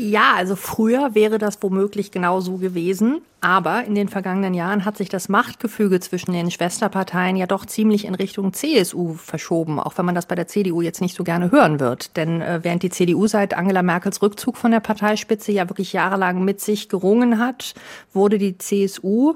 Ja, 0.00 0.34
also 0.36 0.54
früher 0.54 1.16
wäre 1.16 1.38
das 1.38 1.60
womöglich 1.60 2.12
genau 2.12 2.38
so 2.38 2.56
gewesen. 2.56 3.20
Aber 3.40 3.84
in 3.84 3.94
den 3.94 4.08
vergangenen 4.08 4.54
Jahren 4.54 4.84
hat 4.84 4.96
sich 4.96 5.08
das 5.08 5.28
Machtgefüge 5.28 5.98
zwischen 6.00 6.32
den 6.32 6.50
Schwesterparteien 6.50 7.36
ja 7.36 7.46
doch 7.46 7.66
ziemlich 7.66 8.04
in 8.04 8.16
Richtung 8.16 8.52
CSU 8.52 9.14
verschoben, 9.14 9.78
auch 9.78 9.96
wenn 9.96 10.04
man 10.04 10.14
das 10.14 10.26
bei 10.26 10.34
der 10.36 10.48
CDU 10.48 10.82
jetzt 10.82 11.00
nicht 11.00 11.16
so 11.16 11.22
gerne 11.22 11.50
hören 11.50 11.78
wird. 11.80 12.16
Denn 12.16 12.40
äh, 12.40 12.60
während 12.62 12.84
die 12.84 12.90
CDU 12.90 13.26
seit 13.26 13.54
Angela 13.54 13.82
Merkels 13.82 14.22
Rückzug 14.22 14.56
von 14.56 14.70
der 14.70 14.80
Parteispitze 14.80 15.50
ja 15.50 15.68
wirklich 15.68 15.92
jahrelang 15.92 16.44
mit 16.44 16.60
sich 16.60 16.88
gerungen 16.88 17.38
hat, 17.38 17.74
wurde 18.12 18.38
die 18.38 18.56
CSU 18.56 19.34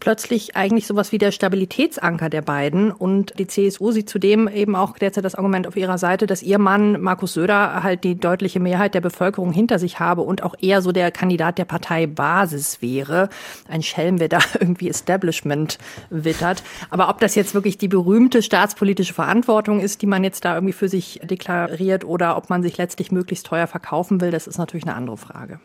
plötzlich 0.00 0.56
eigentlich 0.56 0.86
sowas 0.86 1.12
wie 1.12 1.18
der 1.18 1.32
Stabilitätsanker 1.32 2.28
der 2.28 2.42
beiden. 2.42 2.90
Und 2.92 3.38
die 3.38 3.46
CSU 3.46 3.92
sieht 3.92 4.08
zudem 4.08 4.48
eben 4.48 4.76
auch 4.76 4.98
derzeit 4.98 5.24
das 5.24 5.34
Argument 5.34 5.66
auf 5.66 5.76
ihrer 5.76 5.98
Seite, 5.98 6.26
dass 6.26 6.42
ihr 6.42 6.58
Mann 6.58 7.00
Markus 7.00 7.34
Söder 7.34 7.82
halt 7.82 8.04
die 8.04 8.18
deutliche 8.18 8.60
Mehrheit 8.60 8.94
der 8.94 9.00
Bevölkerung 9.00 9.52
hinter 9.52 9.78
sich 9.78 9.98
habe 10.00 10.22
und 10.22 10.42
auch 10.42 10.54
eher 10.60 10.82
so 10.82 10.92
der 10.92 11.10
Kandidat 11.10 11.58
der 11.58 11.64
Parteibasis 11.64 12.82
wäre. 12.82 13.28
Ein 13.68 13.82
Schelm, 13.82 14.20
wer 14.20 14.28
da 14.28 14.38
irgendwie 14.60 14.88
Establishment 14.88 15.78
wittert. 16.10 16.62
Aber 16.90 17.08
ob 17.08 17.20
das 17.20 17.34
jetzt 17.34 17.54
wirklich 17.54 17.78
die 17.78 17.88
berühmte 17.88 18.42
staatspolitische 18.42 19.14
Verantwortung 19.14 19.80
ist, 19.80 20.02
die 20.02 20.06
man 20.06 20.24
jetzt 20.24 20.44
da 20.44 20.54
irgendwie 20.54 20.74
für 20.74 20.88
sich 20.88 21.20
deklariert 21.22 22.04
oder 22.04 22.36
ob 22.36 22.50
man 22.50 22.62
sich 22.62 22.76
letztlich 22.76 23.12
möglichst 23.12 23.46
teuer 23.46 23.66
verkaufen 23.66 24.20
will, 24.20 24.30
das 24.30 24.46
ist 24.46 24.58
natürlich 24.58 24.86
eine 24.86 24.94
andere 24.94 25.16
Frage. 25.16 25.60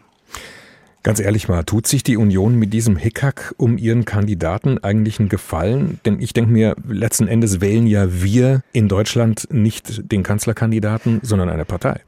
Ganz 1.03 1.19
ehrlich 1.19 1.47
mal, 1.47 1.63
tut 1.63 1.87
sich 1.87 2.03
die 2.03 2.15
Union 2.15 2.59
mit 2.59 2.73
diesem 2.73 2.95
Hickhack 2.95 3.55
um 3.57 3.79
ihren 3.79 4.05
Kandidaten 4.05 4.77
eigentlich 4.83 5.19
einen 5.19 5.29
Gefallen? 5.29 5.99
Denn 6.05 6.19
ich 6.19 6.33
denke 6.33 6.51
mir, 6.51 6.75
letzten 6.87 7.27
Endes 7.27 7.59
wählen 7.59 7.87
ja 7.87 8.21
wir 8.21 8.61
in 8.71 8.87
Deutschland 8.87 9.47
nicht 9.51 10.11
den 10.11 10.21
Kanzlerkandidaten, 10.21 11.19
sondern 11.23 11.49
eine 11.49 11.65
Partei. 11.65 12.01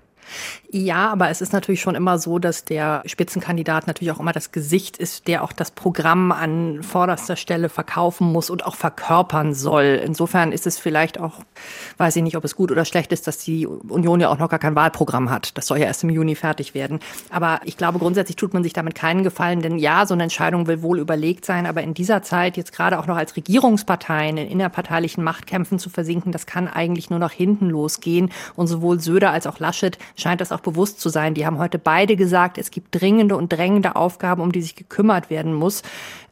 Ja, 0.70 1.12
aber 1.12 1.30
es 1.30 1.42
ist 1.42 1.54
natürlich 1.54 1.82
schon 1.82 1.96
immer 1.96 2.18
so, 2.18 2.40
dass 2.40 2.66
der 2.66 3.04
Spitzenkandidat 3.06 3.86
natürlich 3.86 4.12
auch 4.12 4.20
immer 4.20 4.32
das 4.32 4.52
Gesicht 4.52 4.98
ist, 4.98 5.28
der 5.28 5.44
auch 5.44 5.54
das 5.54 5.72
Programm 5.72 6.32
an 6.32 6.82
vorderster 6.82 7.36
Stelle 7.36 7.70
verkaufen 7.70 8.32
muss 8.32 8.50
und 8.50 8.66
auch 8.66 8.75
verkörpern 8.75 9.54
soll. 9.54 10.02
Insofern 10.04 10.52
ist 10.52 10.66
es 10.66 10.80
vielleicht 10.80 11.20
auch, 11.20 11.42
weiß 11.98 12.16
ich 12.16 12.24
nicht, 12.24 12.38
ob 12.38 12.44
es 12.44 12.56
gut 12.56 12.72
oder 12.72 12.86
schlecht 12.86 13.12
ist, 13.12 13.28
dass 13.28 13.38
die 13.38 13.68
Union 13.68 14.20
ja 14.20 14.30
auch 14.30 14.40
noch 14.40 14.50
gar 14.50 14.60
kein 14.60 14.75
Wahlprogramm 14.75 15.30
hat. 15.30 15.58
Das 15.58 15.68
soll 15.68 15.78
ja 15.78 15.86
erst 15.86 16.04
im 16.04 16.10
Juni 16.10 16.36
fertig 16.36 16.74
werden. 16.74 17.00
Aber 17.30 17.60
ich 17.66 17.78
glaube, 17.78 18.00
grundsätzlich 18.00 18.36
tut 18.36 18.54
man 18.54 18.63
sich 18.63 18.74
damit 18.74 18.96
keinen 18.96 19.24
Gefallen, 19.24 19.62
denn 19.62 19.78
ja, 19.78 20.06
so 20.06 20.13
eine 20.13 20.24
Entscheidung 20.24 20.66
will 20.68 20.82
wohl 20.82 21.00
überlegt 21.00 21.46
sein, 21.46 21.66
aber 21.68 21.84
in 21.84 21.94
dieser 21.94 22.24
Zeit 22.24 22.58
jetzt 22.58 22.72
gerade 22.72 22.98
auch 23.00 23.06
noch 23.06 23.18
als 23.18 23.36
Regierungsparteien 23.36 24.38
in 24.38 24.48
innerparteilichen 24.48 25.24
Machtkämpfen 25.24 25.78
zu 25.78 25.90
versinken, 25.90 26.32
das 26.32 26.46
kann 26.46 26.68
eigentlich 26.68 27.10
nur 27.10 27.20
nach 27.20 27.32
hinten 27.32 27.70
losgehen. 27.70 28.32
Und 28.56 28.68
sowohl 28.68 29.00
Söder 29.00 29.32
als 29.32 29.48
auch 29.48 29.60
Laschet 29.60 29.98
scheint 30.24 30.42
das 30.42 30.51
auch 30.51 30.62
bewusst 30.62 31.00
zu 31.00 31.10
sein. 31.10 31.36
Die 31.36 31.46
haben 31.46 31.60
heute 31.60 31.77
beide 31.77 32.15
gesagt, 32.15 32.58
es 32.58 32.72
gibt 32.72 33.00
dringende 33.00 33.36
und 33.36 33.53
drängende 33.53 33.96
Aufgaben, 33.96 34.42
um 34.42 34.51
die 34.51 34.62
sich 34.62 34.75
gekümmert 34.75 35.30
werden 35.30 35.53
muss. 35.53 35.84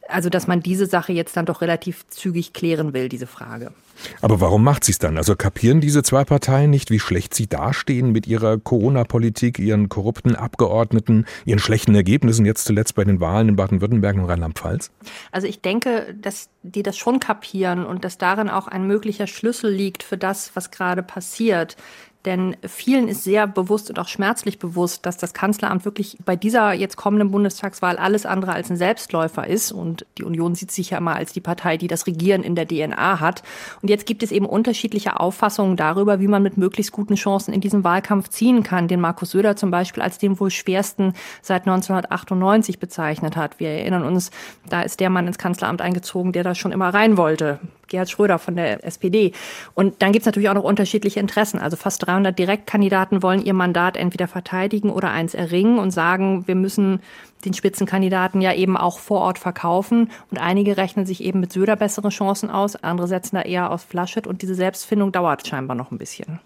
Also, 0.08 0.28
dass 0.28 0.48
man 0.48 0.60
diese 0.60 0.86
Sache 0.86 1.12
jetzt 1.12 1.36
dann 1.36 1.46
doch 1.46 1.60
relativ 1.60 2.06
zügig 2.08 2.52
klären 2.52 2.92
will, 2.92 3.08
diese 3.08 3.28
Frage. 3.28 3.72
Aber 4.20 4.40
warum 4.40 4.64
macht 4.64 4.84
sie 4.84 4.92
es 4.92 4.98
dann? 4.98 5.16
Also 5.16 5.36
kapieren 5.36 5.80
diese 5.80 6.02
zwei 6.02 6.24
Parteien 6.24 6.70
nicht, 6.70 6.90
wie 6.90 6.98
schlecht 6.98 7.34
sie 7.34 7.46
dastehen 7.46 8.10
mit 8.10 8.26
ihrer 8.26 8.58
Corona-Politik, 8.58 9.58
ihren 9.58 9.88
korrupten 9.88 10.34
Abgeordneten, 10.34 11.26
ihren 11.44 11.60
schlechten 11.60 11.94
Ergebnissen 11.94 12.44
jetzt 12.44 12.64
zuletzt 12.64 12.94
bei 12.94 13.04
den 13.04 13.20
Wahlen 13.20 13.50
in 13.50 13.56
Baden-Württemberg 13.56 14.16
und 14.16 14.24
Rheinland-Pfalz? 14.24 14.90
Also 15.30 15.46
ich 15.46 15.60
denke, 15.60 16.14
dass 16.20 16.48
die 16.62 16.82
das 16.82 16.96
schon 16.96 17.20
kapieren 17.20 17.84
und 17.86 18.04
dass 18.04 18.18
darin 18.18 18.48
auch 18.48 18.66
ein 18.66 18.86
möglicher 18.86 19.26
Schlüssel 19.26 19.70
liegt 19.70 20.02
für 20.02 20.16
das, 20.16 20.50
was 20.54 20.70
gerade 20.70 21.02
passiert. 21.02 21.76
Denn 22.24 22.56
vielen 22.64 23.08
ist 23.08 23.24
sehr 23.24 23.48
bewusst 23.48 23.90
und 23.90 23.98
auch 23.98 24.06
schmerzlich 24.06 24.60
bewusst, 24.60 25.04
dass 25.06 25.16
das 25.16 25.34
Kanzleramt 25.34 25.84
wirklich 25.84 26.18
bei 26.24 26.36
dieser 26.36 26.72
jetzt 26.72 26.96
kommenden 26.96 27.32
Bundestagswahl 27.32 27.96
alles 27.96 28.26
andere 28.26 28.52
als 28.52 28.70
ein 28.70 28.76
Selbstläufer 28.76 29.46
ist. 29.46 29.72
Und 29.72 30.06
die 30.18 30.24
Union 30.24 30.54
sieht 30.54 30.70
sich 30.70 30.90
ja 30.90 30.98
immer 30.98 31.16
als 31.16 31.32
die 31.32 31.40
Partei, 31.40 31.76
die 31.76 31.88
das 31.88 32.06
Regieren 32.06 32.44
in 32.44 32.54
der 32.54 32.68
DNA 32.68 33.18
hat. 33.18 33.42
Und 33.82 33.88
jetzt 33.88 34.06
gibt 34.06 34.22
es 34.22 34.30
eben 34.30 34.46
unterschiedliche 34.46 35.18
Auffassungen 35.18 35.76
darüber, 35.76 36.20
wie 36.20 36.28
man 36.28 36.44
mit 36.44 36.56
möglichst 36.56 36.92
guten 36.92 37.16
Chancen 37.16 37.52
in 37.52 37.60
diesen 37.60 37.82
Wahlkampf 37.82 38.28
ziehen 38.28 38.62
kann, 38.62 38.86
den 38.86 39.00
Markus 39.00 39.30
Söder 39.30 39.56
zum 39.56 39.72
Beispiel 39.72 40.02
als 40.02 40.18
den 40.18 40.38
wohl 40.38 40.50
schwersten 40.50 41.14
seit 41.40 41.62
1998 41.62 42.78
bezeichnet 42.78 43.36
hat. 43.36 43.58
Wir 43.58 43.70
erinnern 43.70 44.04
uns, 44.04 44.30
da 44.68 44.82
ist 44.82 45.00
der 45.00 45.10
Mann 45.10 45.26
ins 45.26 45.38
Kanzleramt 45.38 45.80
eingezogen, 45.80 46.32
der 46.32 46.44
da 46.44 46.54
schon 46.54 46.70
immer 46.70 46.94
rein 46.94 47.16
wollte. 47.16 47.58
Gerhard 47.88 48.10
Schröder 48.10 48.38
von 48.38 48.56
der 48.56 48.84
SPD. 48.84 49.32
Und 49.74 50.02
dann 50.02 50.12
gibt 50.12 50.22
es 50.22 50.26
natürlich 50.26 50.48
auch 50.48 50.54
noch 50.54 50.64
unterschiedliche 50.64 51.20
Interessen. 51.20 51.58
Also 51.58 51.76
fast 51.76 52.06
300 52.06 52.38
Direktkandidaten 52.38 53.22
wollen 53.22 53.44
ihr 53.44 53.54
Mandat 53.54 53.96
entweder 53.96 54.28
verteidigen 54.28 54.90
oder 54.90 55.10
eins 55.10 55.34
erringen 55.34 55.78
und 55.78 55.90
sagen, 55.90 56.46
wir 56.46 56.54
müssen 56.54 57.00
den 57.44 57.54
Spitzenkandidaten 57.54 58.40
ja 58.40 58.54
eben 58.54 58.76
auch 58.76 58.98
vor 58.98 59.20
Ort 59.20 59.38
verkaufen. 59.38 60.10
Und 60.30 60.38
einige 60.38 60.76
rechnen 60.76 61.06
sich 61.06 61.22
eben 61.22 61.40
mit 61.40 61.52
Söder 61.52 61.76
bessere 61.76 62.08
Chancen 62.08 62.50
aus, 62.50 62.76
andere 62.76 63.08
setzen 63.08 63.36
da 63.36 63.42
eher 63.42 63.70
auf 63.70 63.82
Flaschet. 63.82 64.26
Und 64.26 64.42
diese 64.42 64.54
Selbstfindung 64.54 65.12
dauert 65.12 65.46
scheinbar 65.46 65.76
noch 65.76 65.90
ein 65.90 65.98
bisschen. 65.98 66.40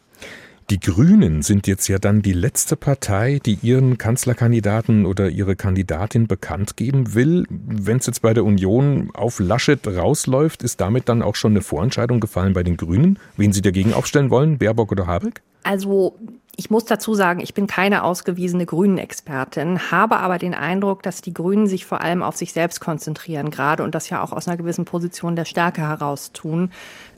Die 0.69 0.81
Grünen 0.81 1.43
sind 1.43 1.69
jetzt 1.69 1.87
ja 1.87 2.01
dann 2.01 2.23
die 2.23 2.33
letzte 2.33 2.75
Partei, 2.75 3.39
die 3.47 3.57
ihren 3.63 3.99
Kanzlerkandidaten 3.99 5.07
oder 5.07 5.29
ihre 5.29 5.55
Kandidatin 5.55 6.27
bekannt 6.27 6.77
geben 6.77 7.15
will. 7.15 7.45
Wenn 7.49 7.99
es 7.99 8.07
jetzt 8.07 8.21
bei 8.21 8.35
der 8.35 8.45
Union 8.45 9.11
auf 9.15 9.39
Laschet 9.39 9.87
rausläuft, 9.87 10.65
ist 10.65 10.81
damit 10.81 11.09
dann 11.09 11.23
auch 11.23 11.37
schon 11.37 11.53
eine 11.53 11.61
Vorentscheidung 11.61 12.19
gefallen 12.19 12.53
bei 12.53 12.65
den 12.65 12.77
Grünen, 12.77 13.21
wen 13.37 13.53
sie 13.53 13.63
dagegen 13.63 13.93
aufstellen 13.93 14.31
wollen, 14.31 14.59
Baerbock 14.59 14.91
oder 14.91 15.07
Habeck? 15.07 15.41
Also 15.63 16.17
ich 16.59 16.71
muss 16.71 16.87
dazu 16.87 17.15
sagen, 17.15 17.41
ich 17.41 17.53
bin 17.53 17.67
keine 17.67 18.03
ausgewiesene 18.03 18.65
Grünen-Expertin, 18.65 19.91
habe 19.91 20.17
aber 20.17 20.39
den 20.39 20.55
Eindruck, 20.55 21.03
dass 21.03 21.21
die 21.21 21.35
Grünen 21.35 21.67
sich 21.67 21.85
vor 21.85 22.01
allem 22.01 22.23
auf 22.23 22.37
sich 22.37 22.55
selbst 22.55 22.81
konzentrieren 22.81 23.51
gerade 23.51 23.83
und 23.83 23.95
das 23.95 24.09
ja 24.09 24.23
auch 24.23 24.33
aus 24.33 24.49
einer 24.49 24.57
gewissen 24.57 24.87
Position 24.87 25.37
der 25.37 25.45
Stärke 25.45 25.83
heraus 25.83 26.33
tun. 26.33 26.71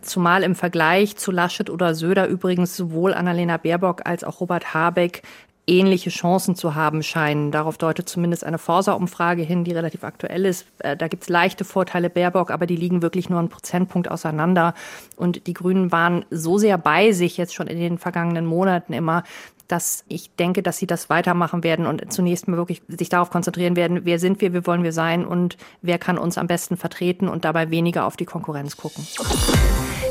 Zumal 0.02 0.42
im 0.42 0.56
Vergleich 0.56 1.16
zu 1.16 1.30
Laschet 1.30 1.70
oder 1.70 1.94
Söder 1.94 2.26
übrigens 2.26 2.76
sowohl 2.76 3.14
Annalena 3.14 3.58
Baerbock 3.58 4.02
als 4.04 4.24
auch 4.24 4.40
Robert 4.40 4.74
Habeck 4.74 5.22
ähnliche 5.68 6.10
Chancen 6.10 6.56
zu 6.56 6.74
haben 6.74 7.02
scheinen. 7.02 7.52
Darauf 7.52 7.78
deutet 7.78 8.08
zumindest 8.08 8.44
eine 8.44 8.58
Forsa-Umfrage 8.58 9.42
hin, 9.42 9.64
die 9.64 9.72
relativ 9.72 10.02
aktuell 10.02 10.44
ist. 10.44 10.66
Äh, 10.78 10.96
da 10.96 11.08
gibt 11.08 11.24
es 11.24 11.28
leichte 11.28 11.64
Vorteile 11.64 12.10
Baerbock, 12.10 12.50
aber 12.50 12.66
die 12.66 12.76
liegen 12.76 13.02
wirklich 13.02 13.28
nur 13.28 13.38
einen 13.38 13.48
Prozentpunkt 13.48 14.10
auseinander. 14.10 14.74
Und 15.16 15.46
die 15.46 15.54
Grünen 15.54 15.92
waren 15.92 16.24
so 16.30 16.58
sehr 16.58 16.78
bei 16.78 17.12
sich 17.12 17.36
jetzt 17.36 17.54
schon 17.54 17.66
in 17.66 17.78
den 17.78 17.98
vergangenen 17.98 18.46
Monaten 18.46 18.92
immer, 18.92 19.22
dass 19.68 20.04
ich 20.08 20.34
denke, 20.34 20.62
dass 20.62 20.78
sie 20.78 20.86
das 20.86 21.10
weitermachen 21.10 21.62
werden 21.62 21.86
und 21.86 22.10
zunächst 22.10 22.48
mal 22.48 22.56
wirklich 22.56 22.82
sich 22.88 23.10
darauf 23.10 23.30
konzentrieren 23.30 23.76
werden, 23.76 24.00
wer 24.04 24.18
sind 24.18 24.40
wir, 24.40 24.54
wie 24.54 24.66
wollen 24.66 24.82
wir 24.82 24.92
sein 24.92 25.26
und 25.26 25.58
wer 25.82 25.98
kann 25.98 26.16
uns 26.16 26.38
am 26.38 26.46
besten 26.46 26.78
vertreten 26.78 27.28
und 27.28 27.44
dabei 27.44 27.70
weniger 27.70 28.06
auf 28.06 28.16
die 28.16 28.24
Konkurrenz 28.24 28.78
gucken. 28.78 29.06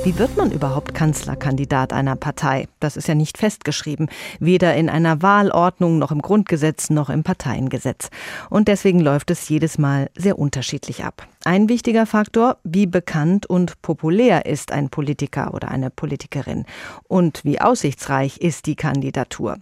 Wie 0.08 0.18
wird 0.18 0.38
man 0.38 0.54
überhaupt 0.54 0.94
Kanzlerkandidat 0.94 1.92
einer 1.92 2.16
Partei? 2.16 2.70
Das 2.80 2.96
ist 2.96 3.10
ja 3.10 3.14
nicht 3.14 3.38
festgeschrieben, 3.38 4.08
weder 4.40 4.74
in 4.74 4.90
einer 4.90 5.22
Wahlordnung 5.22 6.00
noch 6.00 6.14
im 6.14 6.22
Grundgesetz 6.22 6.90
noch 6.90 7.10
im 7.10 7.24
Parteiengesetz. 7.24 8.10
Und 8.50 8.70
deswegen 8.70 9.02
läuft 9.02 9.32
es 9.32 9.50
jedes 9.50 9.78
Mal 9.78 10.10
sehr 10.16 10.40
unterschiedlich 10.40 11.04
ab. 11.04 11.28
Ein 11.44 11.68
wichtiger 11.68 12.06
Faktor, 12.06 12.56
wie 12.64 12.86
bekannt 12.86 13.48
und 13.48 13.82
populär 13.82 14.46
ist 14.46 14.72
ein 14.72 14.88
Politiker 14.88 15.54
oder 15.54 15.68
eine 15.68 15.90
Politikerin 15.90 16.64
und 17.10 17.44
wie 17.44 17.60
aussichtsreich 17.60 18.38
ist 18.38 18.66
die 18.66 18.78
Kandidatur. 18.78 19.58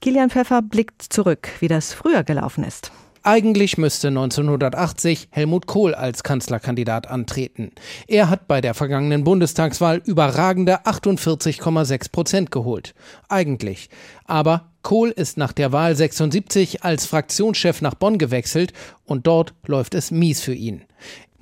Kilian 0.00 0.30
Pfeffer 0.30 0.60
blickt 0.60 1.02
zurück, 1.02 1.50
wie 1.60 1.68
das 1.68 1.92
früher 1.92 2.24
gelaufen 2.24 2.64
ist. 2.64 2.90
Eigentlich 3.26 3.78
müsste 3.78 4.08
1980 4.08 5.28
Helmut 5.30 5.66
Kohl 5.66 5.94
als 5.94 6.22
Kanzlerkandidat 6.22 7.06
antreten. 7.06 7.72
Er 8.06 8.28
hat 8.28 8.46
bei 8.48 8.60
der 8.60 8.74
vergangenen 8.74 9.24
Bundestagswahl 9.24 10.02
überragende 10.04 10.84
48,6 10.84 12.12
Prozent 12.12 12.50
geholt. 12.50 12.94
Eigentlich. 13.30 13.88
Aber 14.26 14.72
Kohl 14.82 15.08
ist 15.08 15.38
nach 15.38 15.54
der 15.54 15.72
Wahl 15.72 15.96
76 15.96 16.84
als 16.84 17.06
Fraktionschef 17.06 17.80
nach 17.80 17.94
Bonn 17.94 18.18
gewechselt 18.18 18.74
und 19.06 19.26
dort 19.26 19.54
läuft 19.64 19.94
es 19.94 20.10
mies 20.10 20.42
für 20.42 20.52
ihn. 20.52 20.82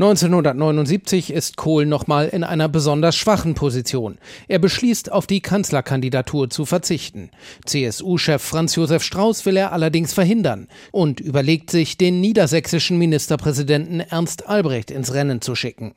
1979 0.02 1.32
ist 1.32 1.56
Kohl 1.56 1.86
nochmal 1.86 2.26
in 2.26 2.42
einer 2.42 2.68
besonders 2.68 3.14
schwachen 3.14 3.54
Position. 3.54 4.18
Er 4.48 4.58
beschließt, 4.58 5.12
auf 5.12 5.28
die 5.28 5.40
Kanzlerkandidatur 5.40 6.50
zu 6.50 6.66
verzichten. 6.66 7.30
CSU-Chef 7.66 8.42
Franz 8.42 8.74
Josef 8.74 9.04
Strauß 9.04 9.46
will 9.46 9.56
er 9.56 9.72
allerdings 9.72 10.12
verhindern 10.12 10.66
und 10.90 11.20
überlegt 11.20 11.70
sich, 11.70 11.98
den 11.98 12.20
niedersächsischen 12.20 12.98
Ministerpräsidenten 12.98 14.00
Ernst 14.00 14.48
Albrecht 14.48 14.90
ins 14.90 15.14
Rennen 15.14 15.40
zu 15.40 15.54
schicken. 15.54 15.94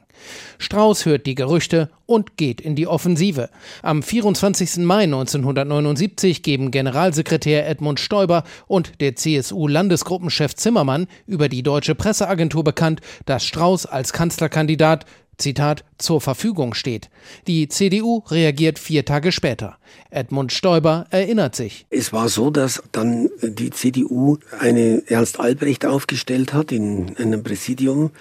Strauß 0.57 1.05
hört 1.05 1.25
die 1.25 1.35
Gerüchte 1.35 1.89
und 2.05 2.37
geht 2.37 2.61
in 2.61 2.75
die 2.75 2.87
Offensive. 2.87 3.50
Am 3.81 4.03
24. 4.03 4.77
Mai 4.77 5.03
1979 5.03 6.44
geben 6.44 6.72
Generalsekretär 6.72 7.68
Edmund 7.68 8.00
Stoiber 8.00 8.44
und 8.68 9.01
der 9.01 9.16
CSU-Landesgruppenchef 9.16 10.55
Zimmermann 10.55 11.07
über 11.27 11.50
die 11.50 11.63
deutsche 11.63 11.96
Presseagentur 11.96 12.63
bekannt, 12.63 13.01
dass 13.25 13.46
Strauß 13.46 13.85
als 13.85 14.13
Kanzlerkandidat 14.13 15.05
Zitat, 15.37 15.83
zur 15.98 16.22
Verfügung 16.22 16.74
steht. 16.74 17.09
Die 17.48 17.68
CDU 17.68 18.24
reagiert 18.29 18.79
vier 18.79 19.05
Tage 19.05 19.31
später. 19.31 19.77
Edmund 20.09 20.53
Stoiber 20.53 21.05
erinnert 21.09 21.55
sich. 21.55 21.85
Es 21.89 22.13
war 22.13 22.29
so, 22.29 22.50
dass 22.50 22.81
dann 22.92 23.29
die 23.42 23.70
CDU 23.70 24.37
eine 24.59 25.03
Ernst 25.07 25.39
Albrecht 25.39 25.85
aufgestellt 25.85 26.53
hat 26.53 26.72
in 26.72 27.16
einem 27.18 27.44
Präsidium 27.44 28.11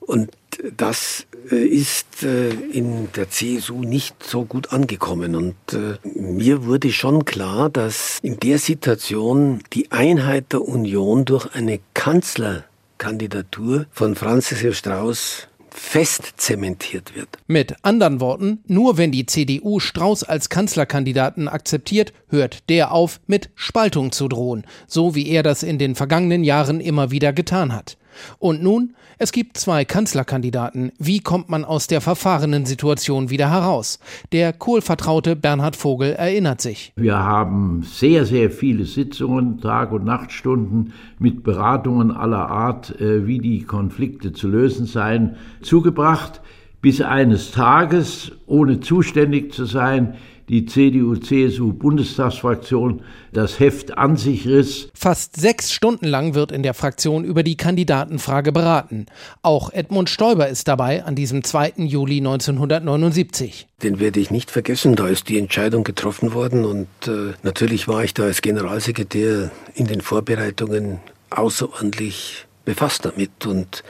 und 0.00 0.30
das 0.76 1.26
äh, 1.50 1.56
ist 1.56 2.22
äh, 2.22 2.50
in 2.50 3.08
der 3.14 3.30
CSU 3.30 3.82
nicht 3.82 4.22
so 4.22 4.44
gut 4.44 4.72
angekommen. 4.72 5.34
Und 5.34 5.54
äh, 5.72 5.96
mir 6.18 6.64
wurde 6.64 6.92
schon 6.92 7.24
klar, 7.24 7.70
dass 7.70 8.18
in 8.22 8.38
der 8.40 8.58
Situation 8.58 9.62
die 9.72 9.90
Einheit 9.90 10.52
der 10.52 10.62
Union 10.62 11.24
durch 11.24 11.54
eine 11.54 11.80
Kanzlerkandidatur 11.94 13.86
von 13.90 14.14
Franz 14.14 14.50
Josef 14.50 14.76
Strauß 14.76 15.48
fest 15.74 16.34
zementiert 16.36 17.14
wird. 17.16 17.28
Mit 17.46 17.76
anderen 17.82 18.20
Worten, 18.20 18.62
nur 18.66 18.98
wenn 18.98 19.10
die 19.10 19.26
CDU 19.26 19.80
Strauß 19.80 20.24
als 20.24 20.50
Kanzlerkandidaten 20.50 21.48
akzeptiert, 21.48 22.12
hört 22.28 22.68
der 22.68 22.92
auf, 22.92 23.20
mit 23.26 23.50
Spaltung 23.54 24.12
zu 24.12 24.28
drohen, 24.28 24.64
so 24.86 25.14
wie 25.14 25.28
er 25.28 25.42
das 25.42 25.62
in 25.62 25.78
den 25.78 25.94
vergangenen 25.94 26.44
Jahren 26.44 26.80
immer 26.80 27.10
wieder 27.10 27.32
getan 27.32 27.74
hat. 27.74 27.96
Und 28.38 28.62
nun, 28.62 28.94
es 29.18 29.32
gibt 29.32 29.56
zwei 29.56 29.84
Kanzlerkandidaten. 29.84 30.92
Wie 30.98 31.20
kommt 31.20 31.48
man 31.48 31.64
aus 31.64 31.86
der 31.86 32.00
verfahrenen 32.00 32.66
Situation 32.66 33.30
wieder 33.30 33.50
heraus? 33.50 33.98
Der 34.32 34.52
Kohl-Vertraute 34.52 35.36
Bernhard 35.36 35.76
Vogel 35.76 36.12
erinnert 36.12 36.60
sich. 36.60 36.92
Wir 36.96 37.18
haben 37.18 37.82
sehr, 37.82 38.24
sehr 38.24 38.50
viele 38.50 38.84
Sitzungen, 38.84 39.60
Tag- 39.60 39.92
und 39.92 40.04
Nachtstunden 40.04 40.92
mit 41.18 41.42
Beratungen 41.42 42.10
aller 42.10 42.48
Art, 42.48 43.00
äh, 43.00 43.26
wie 43.26 43.38
die 43.38 43.64
Konflikte 43.64 44.32
zu 44.32 44.48
lösen 44.48 44.86
seien, 44.86 45.36
zugebracht, 45.62 46.40
bis 46.80 47.00
eines 47.00 47.52
Tages, 47.52 48.32
ohne 48.46 48.80
zuständig 48.80 49.52
zu 49.52 49.64
sein, 49.64 50.14
die 50.52 50.66
CDU-CSU-Bundestagsfraktion 50.66 53.02
das 53.32 53.58
Heft 53.58 53.96
an 53.96 54.18
sich 54.18 54.46
riss. 54.46 54.90
Fast 54.94 55.40
sechs 55.40 55.72
Stunden 55.72 56.04
lang 56.06 56.34
wird 56.34 56.52
in 56.52 56.62
der 56.62 56.74
Fraktion 56.74 57.24
über 57.24 57.42
die 57.42 57.56
Kandidatenfrage 57.56 58.52
beraten. 58.52 59.06
Auch 59.40 59.72
Edmund 59.72 60.10
Stoiber 60.10 60.48
ist 60.48 60.68
dabei 60.68 61.04
an 61.04 61.14
diesem 61.14 61.42
2. 61.42 61.72
Juli 61.78 62.18
1979. 62.18 63.66
Den 63.82 63.98
werde 63.98 64.20
ich 64.20 64.30
nicht 64.30 64.50
vergessen. 64.50 64.94
Da 64.94 65.08
ist 65.08 65.30
die 65.30 65.38
Entscheidung 65.38 65.84
getroffen 65.84 66.34
worden 66.34 66.66
und 66.66 66.88
äh, 67.06 67.32
natürlich 67.42 67.88
war 67.88 68.04
ich 68.04 68.12
da 68.12 68.24
als 68.24 68.42
Generalsekretär 68.42 69.50
in 69.74 69.86
den 69.86 70.02
Vorbereitungen 70.02 71.00
außerordentlich 71.30 72.44
befasst 72.66 73.06
damit 73.06 73.46
und 73.46 73.82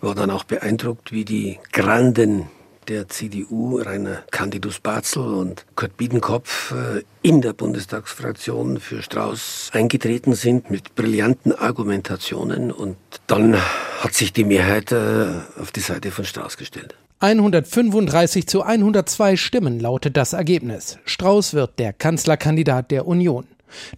war 0.00 0.16
dann 0.16 0.30
auch 0.30 0.44
beeindruckt, 0.44 1.12
wie 1.12 1.24
die 1.24 1.58
Granden 1.72 2.48
der 2.88 3.08
CDU, 3.08 3.78
Rainer 3.78 4.22
Candidus 4.30 4.80
Barzel 4.80 5.22
und 5.22 5.66
Kurt 5.74 5.96
Biedenkopf, 5.96 6.72
äh, 6.72 7.02
in 7.22 7.40
der 7.40 7.52
Bundestagsfraktion 7.52 8.80
für 8.80 9.02
Strauß 9.02 9.70
eingetreten 9.72 10.34
sind 10.34 10.70
mit 10.70 10.94
brillanten 10.94 11.52
Argumentationen. 11.52 12.70
Und 12.70 12.96
dann 13.26 13.56
hat 14.00 14.14
sich 14.14 14.32
die 14.32 14.44
Mehrheit 14.44 14.92
äh, 14.92 15.26
auf 15.60 15.72
die 15.72 15.80
Seite 15.80 16.10
von 16.10 16.24
Strauß 16.24 16.56
gestellt. 16.56 16.94
135 17.20 18.46
zu 18.46 18.62
102 18.62 19.36
Stimmen 19.36 19.80
lautet 19.80 20.16
das 20.16 20.34
Ergebnis. 20.34 20.98
Strauß 21.06 21.54
wird 21.54 21.78
der 21.78 21.92
Kanzlerkandidat 21.92 22.90
der 22.90 23.06
Union. 23.06 23.46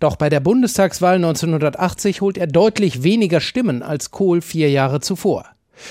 Doch 0.01 0.17
bei 0.17 0.29
der 0.29 0.41
Bundestagswahl 0.41 1.17
1980 1.17 2.21
holt 2.21 2.39
er 2.39 2.47
deutlich 2.47 3.03
weniger 3.03 3.41
Stimmen 3.41 3.83
als 3.83 4.11
Kohl 4.11 4.41
vier 4.41 4.71
Jahre 4.71 5.01
zuvor. 5.01 5.47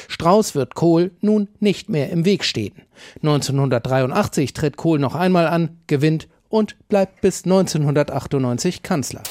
Strauß 0.08 0.56
wird 0.56 0.76
Kohl 0.76 1.12
nun 1.22 1.48
nicht 1.60 1.90
mehr 1.90 2.10
im 2.10 2.26
Weg 2.26 2.44
stehen. 2.44 2.74
1983 3.18 4.54
tritt 4.54 4.78
Kohl 4.78 5.00
noch 5.00 5.16
einmal 5.16 5.48
an, 5.48 5.78
gewinnt 5.88 6.28
und 6.50 6.76
bleibt 6.90 7.22
bis 7.22 7.44
1998 7.44 8.84
Kanzler. 8.84 9.24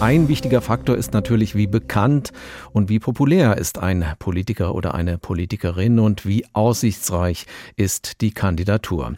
Ein 0.00 0.28
wichtiger 0.28 0.60
Faktor 0.60 0.96
ist 0.96 1.12
natürlich, 1.12 1.56
wie 1.56 1.66
bekannt 1.66 2.30
und 2.72 2.88
wie 2.88 3.00
populär 3.00 3.58
ist 3.58 3.78
ein 3.78 4.04
Politiker 4.20 4.76
oder 4.76 4.94
eine 4.94 5.18
Politikerin 5.18 5.98
und 5.98 6.24
wie 6.24 6.46
aussichtsreich 6.52 7.46
ist 7.74 8.20
die 8.20 8.30
Kandidatur. 8.30 9.14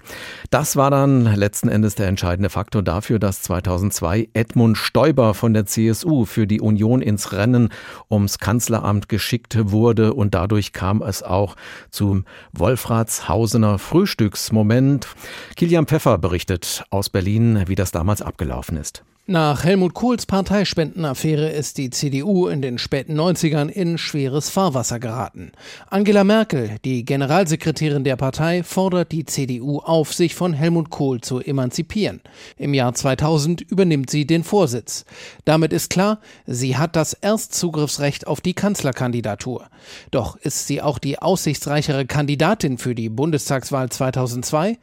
Das 0.48 0.76
war 0.76 0.90
dann 0.90 1.34
letzten 1.34 1.68
Endes 1.68 1.96
der 1.96 2.08
entscheidende 2.08 2.48
Faktor 2.48 2.82
dafür, 2.82 3.18
dass 3.18 3.42
2002 3.42 4.30
Edmund 4.32 4.78
Stoiber 4.78 5.34
von 5.34 5.52
der 5.52 5.66
CSU 5.66 6.24
für 6.24 6.46
die 6.46 6.62
Union 6.62 7.02
ins 7.02 7.32
Rennen 7.32 7.68
ums 8.10 8.38
Kanzleramt 8.38 9.10
geschickt 9.10 9.58
wurde 9.70 10.14
und 10.14 10.34
dadurch 10.34 10.72
kam 10.72 11.02
es 11.02 11.22
auch 11.22 11.56
zum 11.90 12.24
Wolfratshausener 12.52 13.78
Frühstücksmoment. 13.78 15.08
Kilian 15.56 15.86
Pfeffer 15.86 16.16
berichtet 16.16 16.84
aus 16.88 17.10
Berlin, 17.10 17.64
wie 17.66 17.74
das 17.74 17.90
damals 17.90 18.22
abgelaufen 18.22 18.78
ist. 18.78 19.04
Nach 19.30 19.62
Helmut 19.62 19.94
Kohls 19.94 20.26
Parteispendenaffäre 20.26 21.50
ist 21.50 21.78
die 21.78 21.90
CDU 21.90 22.48
in 22.48 22.62
den 22.62 22.78
späten 22.78 23.16
90ern 23.16 23.68
in 23.68 23.96
schweres 23.96 24.50
Fahrwasser 24.50 24.98
geraten. 24.98 25.52
Angela 25.88 26.24
Merkel, 26.24 26.78
die 26.84 27.04
Generalsekretärin 27.04 28.02
der 28.02 28.16
Partei, 28.16 28.64
fordert 28.64 29.12
die 29.12 29.24
CDU 29.24 29.78
auf, 29.78 30.12
sich 30.12 30.34
von 30.34 30.52
Helmut 30.52 30.90
Kohl 30.90 31.20
zu 31.20 31.38
emanzipieren. 31.38 32.22
Im 32.56 32.74
Jahr 32.74 32.92
2000 32.92 33.60
übernimmt 33.60 34.10
sie 34.10 34.26
den 34.26 34.42
Vorsitz. 34.42 35.04
Damit 35.44 35.72
ist 35.72 35.90
klar, 35.90 36.18
sie 36.48 36.76
hat 36.76 36.96
das 36.96 37.12
Erstzugriffsrecht 37.12 38.26
auf 38.26 38.40
die 38.40 38.54
Kanzlerkandidatur. 38.54 39.68
Doch 40.10 40.34
ist 40.38 40.66
sie 40.66 40.82
auch 40.82 40.98
die 40.98 41.20
aussichtsreichere 41.20 42.04
Kandidatin 42.04 42.78
für 42.78 42.96
die 42.96 43.08
Bundestagswahl 43.08 43.90
2002? 43.90 44.80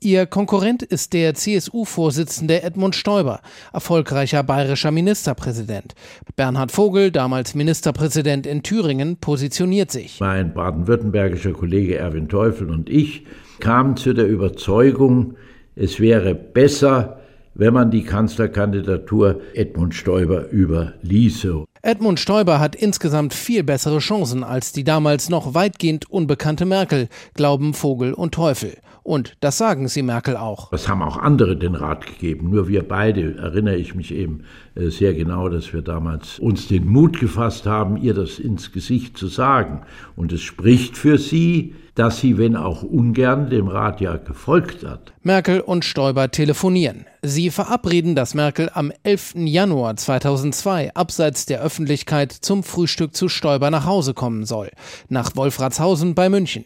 Ihr 0.00 0.24
Konkurrent 0.24 0.82
ist 0.82 1.12
der 1.12 1.34
CSU-Vorsitzende 1.34 2.62
Edmund 2.62 2.96
Stoiber 2.96 3.42
erfolgreicher 3.90 4.44
bayerischer 4.44 4.92
Ministerpräsident. 4.92 5.96
Bernhard 6.36 6.70
Vogel, 6.70 7.10
damals 7.10 7.56
Ministerpräsident 7.56 8.46
in 8.46 8.62
Thüringen, 8.62 9.16
positioniert 9.16 9.90
sich. 9.90 10.20
Mein 10.20 10.54
baden-württembergischer 10.54 11.50
Kollege 11.50 11.98
Erwin 11.98 12.28
Teufel 12.28 12.70
und 12.70 12.88
ich 12.88 13.26
kamen 13.58 13.96
zu 13.96 14.12
der 14.12 14.28
Überzeugung, 14.28 15.34
es 15.74 15.98
wäre 15.98 16.36
besser, 16.36 17.18
wenn 17.54 17.74
man 17.74 17.90
die 17.90 18.04
Kanzlerkandidatur 18.04 19.40
Edmund 19.54 19.92
Stoiber 19.92 20.52
überließe. 20.52 21.64
Edmund 21.82 22.20
Stoiber 22.20 22.60
hat 22.60 22.76
insgesamt 22.76 23.34
viel 23.34 23.64
bessere 23.64 23.98
Chancen 23.98 24.44
als 24.44 24.70
die 24.70 24.84
damals 24.84 25.30
noch 25.30 25.54
weitgehend 25.54 26.08
unbekannte 26.08 26.64
Merkel, 26.64 27.08
glauben 27.34 27.74
Vogel 27.74 28.12
und 28.12 28.34
Teufel. 28.34 28.76
Und 29.10 29.36
das 29.40 29.58
sagen 29.58 29.88
sie 29.88 30.02
Merkel 30.02 30.36
auch. 30.36 30.70
Das 30.70 30.86
haben 30.86 31.02
auch 31.02 31.16
andere 31.16 31.56
den 31.56 31.74
Rat 31.74 32.06
gegeben. 32.06 32.48
Nur 32.48 32.68
wir 32.68 32.86
beide, 32.86 33.38
erinnere 33.38 33.74
ich 33.74 33.96
mich 33.96 34.14
eben 34.14 34.44
äh, 34.76 34.88
sehr 34.90 35.14
genau, 35.14 35.48
dass 35.48 35.72
wir 35.72 35.82
damals 35.82 36.38
uns 36.38 36.68
den 36.68 36.86
Mut 36.86 37.18
gefasst 37.18 37.66
haben, 37.66 37.96
ihr 37.96 38.14
das 38.14 38.38
ins 38.38 38.70
Gesicht 38.70 39.18
zu 39.18 39.26
sagen. 39.26 39.80
Und 40.14 40.32
es 40.32 40.42
spricht 40.42 40.96
für 40.96 41.18
sie, 41.18 41.74
dass 41.96 42.20
sie, 42.20 42.38
wenn 42.38 42.54
auch 42.54 42.84
ungern, 42.84 43.50
dem 43.50 43.66
Rat 43.66 44.00
ja 44.00 44.16
gefolgt 44.16 44.86
hat. 44.86 45.12
Merkel 45.24 45.60
und 45.60 45.84
Stoiber 45.84 46.30
telefonieren. 46.30 47.04
Sie 47.20 47.50
verabreden, 47.50 48.14
dass 48.14 48.34
Merkel 48.34 48.70
am 48.72 48.92
11. 49.02 49.34
Januar 49.38 49.96
2002 49.96 50.94
abseits 50.94 51.46
der 51.46 51.60
Öffentlichkeit 51.62 52.30
zum 52.30 52.62
Frühstück 52.62 53.16
zu 53.16 53.28
Stoiber 53.28 53.72
nach 53.72 53.86
Hause 53.86 54.14
kommen 54.14 54.44
soll, 54.46 54.70
nach 55.08 55.34
Wolfratshausen 55.34 56.14
bei 56.14 56.28
München. 56.28 56.64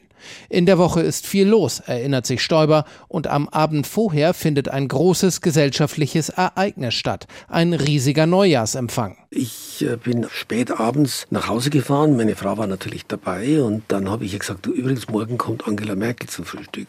In 0.49 0.67
der 0.67 0.79
Woche 0.79 1.01
ist 1.01 1.27
viel 1.27 1.49
los, 1.49 1.81
erinnert 1.81 2.27
sich 2.27 2.43
Stoiber, 2.43 2.85
und 3.09 3.27
am 3.27 3.49
Abend 3.49 3.87
vorher 3.87 4.35
findet 4.35 4.69
ein 4.69 4.89
großes 4.89 5.41
gesellschaftliches 5.41 6.29
Ereignis 6.29 6.95
statt, 6.95 7.27
ein 7.49 7.73
riesiger 7.73 8.27
Neujahrsempfang. 8.27 9.17
Ich 9.31 9.85
äh, 9.85 9.97
bin 9.97 10.27
spät 10.31 10.71
abends 10.71 11.27
nach 11.31 11.49
Hause 11.49 11.71
gefahren, 11.71 12.17
meine 12.17 12.37
Frau 12.37 12.57
war 12.57 12.67
natürlich 12.67 13.07
dabei 13.07 13.63
und 13.63 13.83
dann 13.89 14.11
habe 14.11 14.25
ich 14.25 14.33
ihr 14.33 14.39
gesagt, 14.39 14.67
du, 14.67 14.73
übrigens 14.73 15.09
morgen 15.09 15.39
kommt 15.39 15.67
Angela 15.67 15.95
Merkel 15.95 16.29
zum 16.29 16.45
Frühstück. 16.45 16.89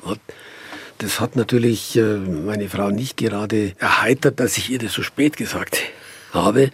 Das 1.00 1.20
hat 1.20 1.36
natürlich 1.36 1.98
äh, 1.98 2.18
meine 2.18 2.70
Frau 2.70 2.90
nicht 2.90 3.18
gerade 3.18 3.74
erheitert, 3.80 4.40
dass 4.40 4.58
ich 4.58 4.70
ihr 4.70 4.80
das 4.80 4.94
so 4.94 5.04
spät 5.04 5.38
gesagt 5.38 5.80
habe 6.32 6.72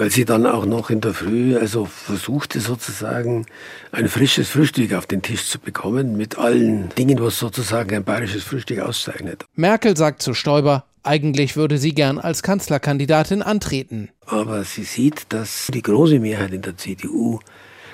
weil 0.00 0.10
sie 0.10 0.24
dann 0.24 0.46
auch 0.46 0.64
noch 0.64 0.88
in 0.88 1.02
der 1.02 1.12
Früh 1.12 1.58
also 1.58 1.84
versuchte 1.84 2.60
sozusagen 2.60 3.44
ein 3.92 4.08
frisches 4.08 4.48
Frühstück 4.48 4.94
auf 4.94 5.04
den 5.04 5.20
Tisch 5.20 5.50
zu 5.50 5.58
bekommen 5.58 6.16
mit 6.16 6.38
allen 6.38 6.88
Dingen, 6.96 7.20
was 7.20 7.38
sozusagen 7.38 7.94
ein 7.94 8.02
bayerisches 8.02 8.42
Frühstück 8.42 8.78
auszeichnet. 8.78 9.44
Merkel 9.56 9.98
sagt 9.98 10.22
zu 10.22 10.32
Stoiber, 10.32 10.86
eigentlich 11.02 11.54
würde 11.54 11.76
sie 11.76 11.92
gern 11.92 12.18
als 12.18 12.42
Kanzlerkandidatin 12.42 13.42
antreten. 13.42 14.08
Aber 14.24 14.64
sie 14.64 14.84
sieht, 14.84 15.34
dass 15.34 15.66
die 15.70 15.82
große 15.82 16.18
Mehrheit 16.18 16.54
in 16.54 16.62
der 16.62 16.78
CDU, 16.78 17.40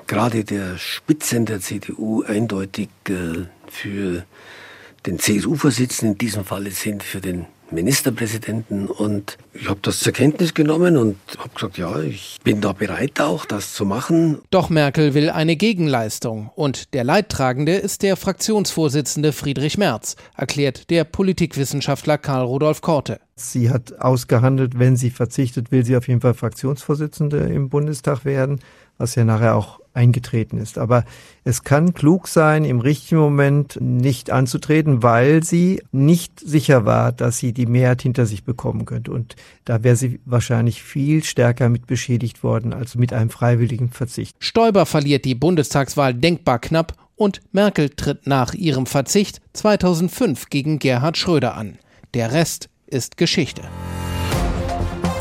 gerade 0.06 0.44
der 0.44 0.78
Spitzen 0.78 1.44
der 1.44 1.60
CDU, 1.60 2.22
eindeutig 2.22 2.88
äh, 3.08 3.46
für 3.68 4.24
den 5.06 5.18
CSU-Vorsitzenden 5.18 6.12
in 6.12 6.18
diesem 6.18 6.44
Falle 6.44 6.70
sind, 6.70 7.02
für 7.02 7.20
den 7.20 7.46
Ministerpräsidenten 7.70 8.86
und 8.86 9.38
ich 9.52 9.68
habe 9.68 9.80
das 9.82 10.00
zur 10.00 10.12
Kenntnis 10.12 10.54
genommen 10.54 10.96
und 10.96 11.16
habe 11.38 11.50
gesagt, 11.54 11.78
ja, 11.78 12.00
ich 12.00 12.38
bin 12.44 12.60
da 12.60 12.72
bereit 12.72 13.20
auch, 13.20 13.44
das 13.44 13.74
zu 13.74 13.84
machen. 13.84 14.38
Doch 14.50 14.70
Merkel 14.70 15.14
will 15.14 15.30
eine 15.30 15.56
Gegenleistung 15.56 16.50
und 16.54 16.94
der 16.94 17.04
Leidtragende 17.04 17.72
ist 17.72 18.02
der 18.02 18.16
Fraktionsvorsitzende 18.16 19.32
Friedrich 19.32 19.78
Merz, 19.78 20.16
erklärt 20.36 20.90
der 20.90 21.04
Politikwissenschaftler 21.04 22.18
Karl 22.18 22.44
Rudolf 22.44 22.80
Korte. 22.80 23.20
Sie 23.34 23.68
hat 23.68 24.00
ausgehandelt, 24.00 24.78
wenn 24.78 24.96
sie 24.96 25.10
verzichtet, 25.10 25.70
will 25.70 25.84
sie 25.84 25.96
auf 25.96 26.08
jeden 26.08 26.22
Fall 26.22 26.34
Fraktionsvorsitzende 26.34 27.38
im 27.38 27.68
Bundestag 27.68 28.24
werden, 28.24 28.60
was 28.98 29.14
ja 29.14 29.24
nachher 29.24 29.56
auch 29.56 29.80
eingetreten 29.96 30.58
ist. 30.58 30.78
Aber 30.78 31.04
es 31.42 31.64
kann 31.64 31.94
klug 31.94 32.28
sein, 32.28 32.64
im 32.64 32.80
richtigen 32.80 33.20
Moment 33.20 33.78
nicht 33.80 34.30
anzutreten, 34.30 35.02
weil 35.02 35.42
sie 35.42 35.82
nicht 35.90 36.38
sicher 36.38 36.84
war, 36.84 37.12
dass 37.12 37.38
sie 37.38 37.52
die 37.52 37.66
Mehrheit 37.66 38.02
hinter 38.02 38.26
sich 38.26 38.44
bekommen 38.44 38.84
könnte. 38.84 39.10
Und 39.10 39.36
da 39.64 39.82
wäre 39.82 39.96
sie 39.96 40.20
wahrscheinlich 40.24 40.82
viel 40.82 41.24
stärker 41.24 41.68
mit 41.68 41.86
beschädigt 41.86 42.42
worden 42.42 42.74
als 42.74 42.94
mit 42.94 43.12
einem 43.12 43.30
freiwilligen 43.30 43.90
Verzicht. 43.90 44.36
Stoiber 44.38 44.86
verliert 44.86 45.24
die 45.24 45.34
Bundestagswahl 45.34 46.14
denkbar 46.14 46.58
knapp 46.58 46.92
und 47.16 47.40
Merkel 47.52 47.88
tritt 47.88 48.26
nach 48.26 48.52
ihrem 48.52 48.84
Verzicht 48.84 49.40
2005 49.54 50.50
gegen 50.50 50.78
Gerhard 50.78 51.16
Schröder 51.16 51.56
an. 51.56 51.78
Der 52.12 52.32
Rest 52.32 52.68
ist 52.86 53.16
Geschichte. 53.16 53.62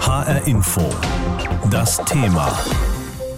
HR 0.01 0.45
Info. 0.45 0.81
Das 1.71 2.03
Thema. 2.05 2.53